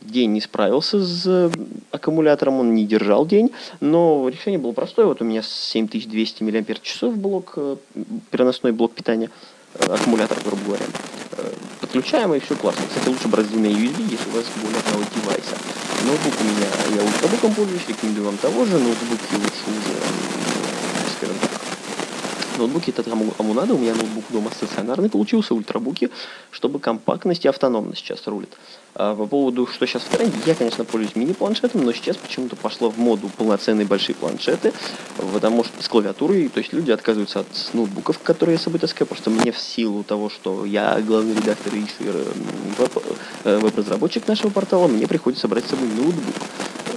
день 0.10 0.32
не 0.32 0.42
справился 0.42 1.00
с 1.00 1.52
аккумулятором, 1.92 2.60
он 2.60 2.74
не 2.74 2.86
держал 2.86 3.26
день, 3.26 3.52
но 3.80 4.28
решение 4.30 4.60
было 4.60 4.72
простое. 4.72 5.06
Вот 5.06 5.22
у 5.22 5.26
меня 5.26 5.42
7200 5.44 6.44
мАч 6.44 7.04
блок, 7.16 7.58
переносной 8.32 8.72
блок 8.72 8.94
питания, 8.94 9.30
аккумулятор, 9.80 10.38
грубо 10.46 10.64
говоря. 10.66 10.86
Подключаем, 11.80 12.34
и 12.34 12.40
все 12.40 12.56
классно. 12.56 12.84
Кстати, 12.88 13.08
лучше 13.08 13.28
брать 13.28 13.46
с 13.46 13.50
двумя 13.50 13.70
USB, 13.70 14.02
если 14.10 14.30
у 14.30 14.34
вас 14.34 14.46
более 14.62 14.80
одного 14.80 15.04
девайса. 15.16 15.56
Ноутбук 16.06 16.34
у 16.40 16.44
меня, 16.44 16.68
я 16.96 17.04
ультрабуком 17.04 17.54
пользуюсь, 17.54 17.88
рекомендую 17.88 18.26
вам 18.26 18.38
того 18.38 18.66
же, 18.66 18.74
ноутбуки 18.74 19.34
лучше 19.34 19.66
уже, 19.68 20.57
ноутбуки 22.58 22.90
это 22.90 23.04
кому, 23.04 23.34
надо, 23.54 23.74
у 23.74 23.78
меня 23.78 23.94
ноутбук 23.96 24.26
дома 24.30 24.52
стационарный 24.52 25.10
получился, 25.10 25.54
ультрабуки, 25.54 26.10
чтобы 26.52 26.80
компактность 26.80 27.46
и 27.46 27.48
автономность 27.48 28.00
сейчас 28.00 28.28
рулит. 28.28 28.50
А 29.00 29.16
по 29.16 29.28
поводу, 29.28 29.68
что 29.68 29.86
сейчас 29.86 30.02
в 30.02 30.10
тренде, 30.10 30.36
я, 30.46 30.56
конечно, 30.56 30.84
пользуюсь 30.84 31.16
мини-планшетом, 31.16 31.84
но 31.84 31.94
сейчас 31.94 32.18
почему-то 32.18 32.56
пошло 32.56 32.90
в 32.90 32.98
моду 32.98 33.30
полноценные 33.38 33.86
большие 33.86 34.16
планшеты, 34.16 34.74
потому 35.34 35.64
что 35.64 35.84
с 35.84 35.88
клавиатурой, 35.88 36.50
то 36.50 36.60
есть 36.60 36.74
люди 36.74 36.90
отказываются 36.90 37.42
от 37.42 37.48
ноутбуков, 37.74 38.18
которые 38.20 38.56
я 38.56 38.60
с 38.60 38.64
собой 38.64 38.80
таскаю, 38.80 39.08
просто 39.08 39.30
мне 39.30 39.52
в 39.52 39.60
силу 39.60 40.04
того, 40.04 40.30
что 40.32 40.66
я 40.66 41.00
главный 41.02 41.36
редактор 41.36 41.76
и 41.76 41.86
э, 42.00 43.60
веб-разработчик 43.60 44.28
нашего 44.28 44.50
портала, 44.50 44.88
мне 44.88 45.08
приходится 45.08 45.48
брать 45.48 45.66
с 45.66 45.70
собой 45.70 45.90
ноутбук 45.90 46.36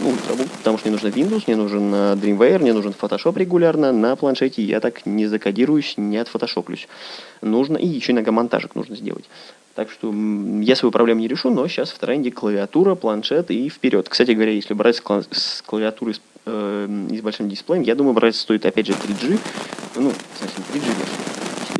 ну, 0.01 0.11
ультрабук, 0.11 0.49
потому 0.49 0.79
что 0.79 0.89
мне 0.89 0.99
нужен 0.99 1.11
Windows, 1.11 1.45
мне 1.47 1.57
нужен 1.57 1.95
э, 1.95 2.15
Dreamweaver, 2.15 2.59
мне 2.61 2.73
нужен 2.73 2.95
Photoshop 2.99 3.39
регулярно. 3.39 3.93
На 3.93 4.17
планшете 4.17 4.63
я 4.63 4.81
так 4.81 5.07
не 5.07 5.27
закодируюсь, 5.27 5.95
не 5.97 6.17
отфотошоплюсь. 6.17 6.89
Нужно, 7.43 7.77
и 7.77 7.87
еще 7.87 8.13
иногда 8.13 8.33
монтажик 8.33 8.75
нужно 8.75 8.97
сделать. 8.97 9.25
Так 9.75 9.91
что 9.91 10.13
я 10.61 10.75
свою 10.77 10.91
проблему 10.91 11.21
не 11.21 11.29
решу, 11.29 11.51
но 11.51 11.67
сейчас 11.69 11.91
в 11.91 11.99
тренде 11.99 12.31
клавиатура, 12.31 12.95
планшет 12.95 13.51
и 13.51 13.69
вперед. 13.69 14.09
Кстати 14.09 14.33
говоря, 14.33 14.53
если 14.53 14.75
брать 14.75 14.97
с, 14.97 15.03
кла- 15.03 15.27
с 15.31 15.63
клавиатурой 15.63 16.15
с, 16.15 16.21
э, 16.47 17.07
и 17.11 17.19
с 17.19 17.21
большим 17.21 17.49
дисплеем, 17.49 17.83
я 17.83 17.95
думаю, 17.95 18.15
брать 18.15 18.37
стоит 18.37 18.67
опять 18.67 18.87
же 18.87 18.93
3G, 18.93 19.39
ну, 19.97 20.13
совсем 20.39 20.65
3G 20.73 20.87
версию 20.87 21.20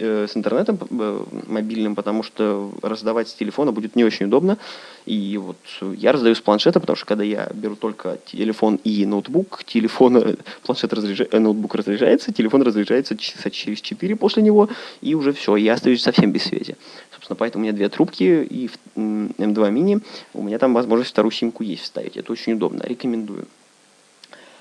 с 0.01 0.37
интернетом 0.37 0.79
э, 0.91 1.25
мобильным, 1.47 1.95
потому 1.95 2.23
что 2.23 2.73
раздавать 2.83 3.29
с 3.29 3.35
телефона 3.35 3.73
будет 3.73 3.97
не 3.97 4.05
очень 4.05 4.27
удобно. 4.27 4.59
И 5.07 5.39
вот 5.39 5.57
я 5.81 6.13
раздаю 6.13 6.35
с 6.35 6.41
планшета, 6.41 6.81
потому 6.81 6.97
что 6.97 7.07
когда 7.07 7.25
я 7.25 7.51
беру 7.55 7.77
только 7.77 8.19
телефон 8.27 8.81
и 8.85 9.05
ноутбук, 9.07 9.65
телефон, 9.65 10.17
э, 10.17 10.37
планшет 10.63 10.93
разряжается, 10.93 11.39
ноутбук 11.39 11.75
разряжается, 11.75 12.33
телефон 12.33 12.63
разряжается 12.63 13.17
часа 13.17 13.51
через 13.51 13.81
4 13.81 14.17
после 14.17 14.43
него, 14.43 14.69
и 15.01 15.15
уже 15.15 15.33
все, 15.33 15.57
я 15.57 15.75
остаюсь 15.75 16.03
совсем 16.03 16.33
без 16.33 16.45
связи. 16.45 16.77
Собственно, 17.13 17.37
поэтому 17.37 17.63
у 17.63 17.65
меня 17.65 17.73
две 17.73 17.89
трубки 17.89 18.47
и 18.49 18.71
M2 18.97 19.71
мини, 19.71 20.01
у 20.35 20.43
меня 20.43 20.59
там 20.59 20.75
возможность 20.75 21.11
вторую 21.11 21.33
симку 21.33 21.63
есть 21.63 21.83
вставить. 21.83 22.17
Это 22.17 22.33
очень 22.33 22.55
удобно, 22.55 22.83
рекомендую. 22.83 23.47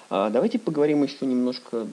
А 0.10 0.30
давайте 0.30 0.58
поговорим 0.58 1.04
еще 1.04 1.26
немножко 1.26 1.88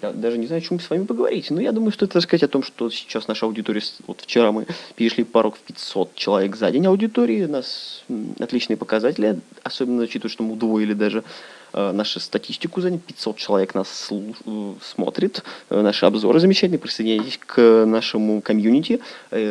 даже 0.00 0.38
не 0.38 0.46
знаю, 0.46 0.60
о 0.62 0.64
чем 0.64 0.80
с 0.80 0.90
вами 0.90 1.04
поговорить. 1.04 1.50
Но 1.50 1.60
я 1.60 1.72
думаю, 1.72 1.92
что 1.92 2.04
это 2.06 2.20
сказать 2.20 2.42
о 2.42 2.48
том, 2.48 2.62
что 2.62 2.90
сейчас 2.90 3.28
наша 3.28 3.46
аудитория, 3.46 3.82
вот 4.06 4.20
вчера 4.20 4.52
мы 4.52 4.66
перешли 4.94 5.24
порог 5.24 5.56
в 5.56 5.60
500 5.60 6.14
человек 6.14 6.56
за 6.56 6.70
день 6.70 6.86
аудитории, 6.86 7.44
у 7.44 7.50
нас 7.50 8.04
отличные 8.38 8.76
показатели, 8.76 9.40
особенно 9.62 10.02
учитывая, 10.02 10.30
что 10.30 10.42
мы 10.42 10.54
удвоили 10.54 10.92
даже 10.92 11.24
нашу 11.72 12.20
статистику 12.20 12.80
за 12.80 12.90
500 12.90 13.36
человек 13.36 13.74
нас. 13.74 14.08
Э, 14.10 14.74
смотрит, 14.82 15.42
э, 15.70 15.80
наши 15.80 16.06
обзоры 16.06 16.40
замечательные, 16.40 16.78
присоединяйтесь 16.78 17.38
к 17.44 17.84
нашему 17.86 18.40
комьюнити. 18.40 19.00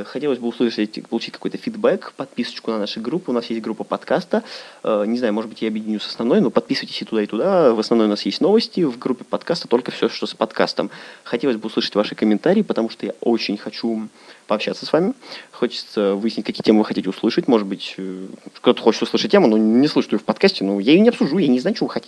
Хотелось 0.06 0.39
бы 0.39 0.47
услышать, 0.47 1.08
получить 1.08 1.34
какой-то 1.34 1.58
фидбэк, 1.58 2.13
подписочку 2.15 2.71
на 2.71 2.80
наши 2.80 2.99
группы. 2.99 3.32
У 3.32 3.34
нас 3.34 3.45
есть 3.47 3.62
группа 3.62 3.84
подкаста. 3.84 4.43
Не 4.84 5.17
знаю, 5.17 5.34
может 5.34 5.49
быть, 5.49 5.62
я 5.62 5.67
объединю 5.67 5.99
с 5.99 6.08
основной, 6.08 6.41
но 6.41 6.49
подписывайтесь 6.49 7.01
и 7.01 7.06
туда, 7.06 7.23
и 7.23 7.25
туда. 7.25 7.73
В 7.73 7.80
основной 7.80 8.08
у 8.08 8.10
нас 8.10 8.25
есть 8.25 8.41
новости, 8.41 8.82
в 8.82 8.97
группе 8.97 9.23
подкаста 9.23 9.67
только 9.67 9.91
все, 9.91 10.10
что 10.10 10.25
с 10.28 10.34
подкастом. 10.34 10.89
Хотелось 11.23 11.58
бы 11.58 11.67
услышать 11.67 11.95
ваши 11.95 12.15
комментарии, 12.15 12.62
потому 12.62 12.89
что 12.89 13.06
я 13.06 13.13
очень 13.21 13.58
хочу 13.58 14.08
пообщаться 14.47 14.86
с 14.86 14.93
вами. 14.93 15.13
Хочется 15.51 16.15
выяснить, 16.15 16.45
какие 16.45 16.63
темы 16.63 16.80
вы 16.80 16.86
хотите 16.86 17.10
услышать. 17.10 17.47
Может 17.47 17.67
быть, 17.67 17.95
э, 17.97 18.28
кто-то 18.54 18.82
хочет 18.82 19.04
услышать 19.04 19.32
тему, 19.32 19.47
но 19.47 19.58
не 19.58 19.88
слышит 19.88 20.13
ее 20.13 20.19
в 20.19 20.23
подкасте, 20.23 20.63
но 20.63 20.80
я 20.80 20.93
ее 20.93 20.99
не 20.99 21.10
обсужу, 21.10 21.38
я 21.38 21.47
не 21.47 21.60
знаю, 21.60 21.75
что 21.75 21.86
вы 21.86 21.91
хотите. 21.91 22.04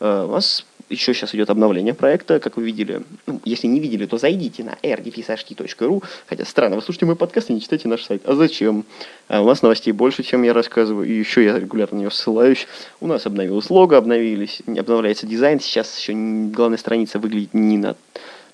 Э, 0.00 0.24
у 0.24 0.28
вас 0.28 0.64
еще 0.88 1.14
сейчас 1.14 1.34
идет 1.34 1.50
обновление 1.50 1.94
проекта, 1.94 2.38
как 2.38 2.56
вы 2.56 2.64
видели. 2.64 3.02
Ну, 3.26 3.40
если 3.44 3.66
не 3.66 3.80
видели, 3.80 4.06
то 4.06 4.18
зайдите 4.18 4.62
на 4.62 4.76
rdpsht.ru. 4.82 6.02
Хотя 6.26 6.44
странно, 6.44 6.76
вы 6.76 6.82
слушаете 6.82 7.06
мой 7.06 7.16
подкаст 7.16 7.50
и 7.50 7.54
не 7.54 7.60
читаете 7.60 7.88
наш 7.88 8.04
сайт. 8.04 8.22
А 8.26 8.34
зачем? 8.34 8.84
А 9.28 9.40
у 9.42 9.46
нас 9.46 9.62
новостей 9.62 9.92
больше, 9.92 10.22
чем 10.22 10.42
я 10.42 10.52
рассказываю, 10.52 11.08
и 11.08 11.12
еще 11.12 11.44
я 11.44 11.58
регулярно 11.58 11.96
на 11.96 12.00
нее 12.00 12.10
ссылаюсь. 12.10 12.66
У 13.00 13.06
нас 13.06 13.26
обновилось 13.26 13.70
лого, 13.70 13.96
обновились, 13.96 14.62
обновляется 14.66 15.26
дизайн. 15.26 15.60
Сейчас 15.60 15.98
еще 15.98 16.12
главная 16.14 16.78
страница 16.78 17.18
выглядит 17.18 17.54
не 17.54 17.78
на 17.78 17.96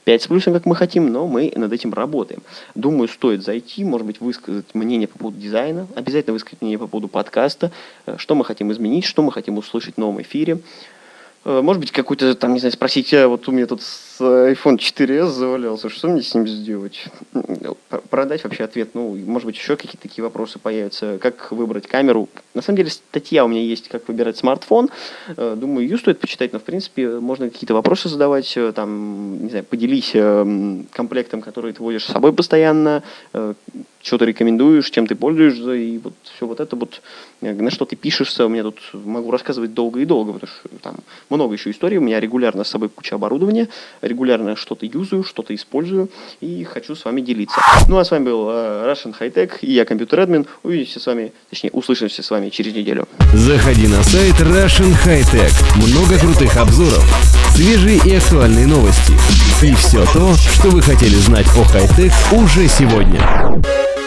5 0.09 0.23
с 0.23 0.27
плюсом, 0.27 0.55
как 0.55 0.65
мы 0.65 0.75
хотим, 0.75 1.13
но 1.13 1.27
мы 1.27 1.53
над 1.55 1.71
этим 1.71 1.93
работаем. 1.93 2.41
Думаю, 2.75 3.09
стоит 3.09 3.45
зайти, 3.45 3.85
может 3.85 4.07
быть, 4.07 4.23
высказать 4.23 4.65
мнение 4.73 5.07
по 5.07 5.19
поводу 5.19 5.39
дизайна, 5.39 5.87
обязательно 5.95 6.33
высказать 6.33 6.63
мнение 6.63 6.79
по 6.79 6.87
поводу 6.87 7.09
подкаста, 7.09 7.73
э, 8.07 8.15
что 8.17 8.35
мы 8.35 8.47
хотим 8.47 8.73
изменить, 8.73 9.05
что 9.05 9.21
мы 9.21 9.31
хотим 9.31 9.59
услышать 9.59 9.97
в 9.97 9.99
новом 9.99 10.23
эфире. 10.23 10.61
Э, 11.49 11.63
может 11.63 11.81
быть, 11.81 11.93
какой-то, 11.93 12.35
там, 12.35 12.53
не 12.53 12.61
знаю, 12.61 12.73
спросить, 12.73 13.15
а 13.15 13.27
вот 13.27 13.49
у 13.49 13.53
меня 13.53 13.67
тут 13.67 13.81
iPhone 14.21 14.77
4s 14.77 15.29
завалялся, 15.29 15.89
что 15.89 16.09
мне 16.09 16.21
с 16.21 16.35
ним 16.35 16.47
сделать? 16.47 17.07
Продать 18.11 18.45
вообще 18.45 18.65
ответ, 18.65 18.91
ну, 18.93 19.17
может 19.25 19.47
быть, 19.47 19.57
еще 19.57 19.77
какие-то 19.77 19.97
такие 19.97 20.23
вопросы 20.23 20.59
появятся. 20.59 21.19
Как 21.19 21.51
выбрать 21.51 21.87
камеру? 21.87 22.29
На 22.53 22.61
самом 22.61 22.77
деле, 22.77 22.91
статья 22.91 23.47
у 23.47 23.49
меня 23.49 23.63
есть, 23.63 23.89
как 23.89 24.09
выбирать 24.09 24.37
смартфон. 24.37 24.91
Э, 25.39 25.57
думаю, 25.59 25.89
ее 25.89 25.97
стоит 25.97 26.21
почитать, 26.21 26.53
но, 26.53 26.59
в 26.59 26.65
принципе, 26.65 27.19
можно 27.19 27.49
какие-то 27.49 27.73
вопросы 27.73 28.11
задавать, 28.11 28.55
э, 28.59 28.73
там, 28.73 29.45
не 29.45 29.49
знаю, 29.49 29.65
поделись 29.65 30.13
комплектом, 30.93 31.41
который 31.41 31.73
ты 31.73 31.83
водишь 31.83 32.05
с 32.05 32.13
собой 32.13 32.35
постоянно, 32.35 33.03
что 34.03 34.19
ты 34.19 34.27
рекомендуешь, 34.27 34.91
чем 34.91 35.07
ты 35.07 35.15
пользуешься, 35.15 35.75
и 35.75 35.99
вот 35.99 36.15
все 36.23 36.47
вот 36.47 36.61
это 36.61 36.77
вот, 36.77 37.03
э, 37.41 37.53
на 37.53 37.71
что 37.71 37.85
ты 37.85 37.97
пишешься, 37.97 38.47
у 38.47 38.49
меня 38.49 38.63
тут 38.63 38.79
могу 38.93 39.31
рассказывать 39.31 39.75
долго 39.75 40.01
и 40.01 40.05
долго, 40.05 40.33
потому 40.33 40.53
что 40.53 40.69
там 40.83 40.97
много 41.39 41.55
еще 41.55 41.71
историй, 41.71 41.99
у 41.99 42.01
меня 42.01 42.19
регулярно 42.19 42.65
с 42.65 42.69
собой 42.69 42.89
куча 42.89 43.15
оборудования, 43.15 43.69
регулярно 44.03 44.57
что-то 44.57 44.85
юзаю, 44.87 45.23
что-то 45.23 45.55
использую, 45.55 46.11
и 46.41 46.65
хочу 46.65 46.97
с 46.97 47.05
вами 47.05 47.21
делиться. 47.21 47.61
Ну 47.89 47.99
а 47.99 48.05
с 48.05 48.11
вами 48.11 48.25
был 48.25 48.49
э, 48.51 48.93
Russian 48.93 49.15
High 49.19 49.33
Tech, 49.33 49.53
и 49.61 49.73
я 49.73 49.85
компьютер 49.85 50.21
админ, 50.21 50.47
увидимся 50.65 50.99
с 50.99 51.07
вами, 51.07 51.33
точнее 51.49 51.71
услышимся 51.71 52.23
с 52.23 52.31
вами 52.31 52.49
через 52.49 52.75
неделю. 52.75 53.07
Заходи 53.35 53.87
на 53.87 54.03
сайт 54.03 54.35
Russian 54.41 54.93
High 55.05 55.25
Tech, 55.33 55.53
много 55.77 56.19
крутых 56.19 56.57
обзоров, 56.57 57.05
свежие 57.55 58.01
и 58.05 58.17
актуальные 58.17 58.67
новости, 58.67 59.13
и 59.63 59.75
все 59.75 60.05
то, 60.13 60.35
что 60.35 60.71
вы 60.71 60.83
хотели 60.83 61.15
знать 61.15 61.47
о 61.57 61.63
хай-тек 61.63 62.13
уже 62.33 62.67
сегодня. 62.69 63.98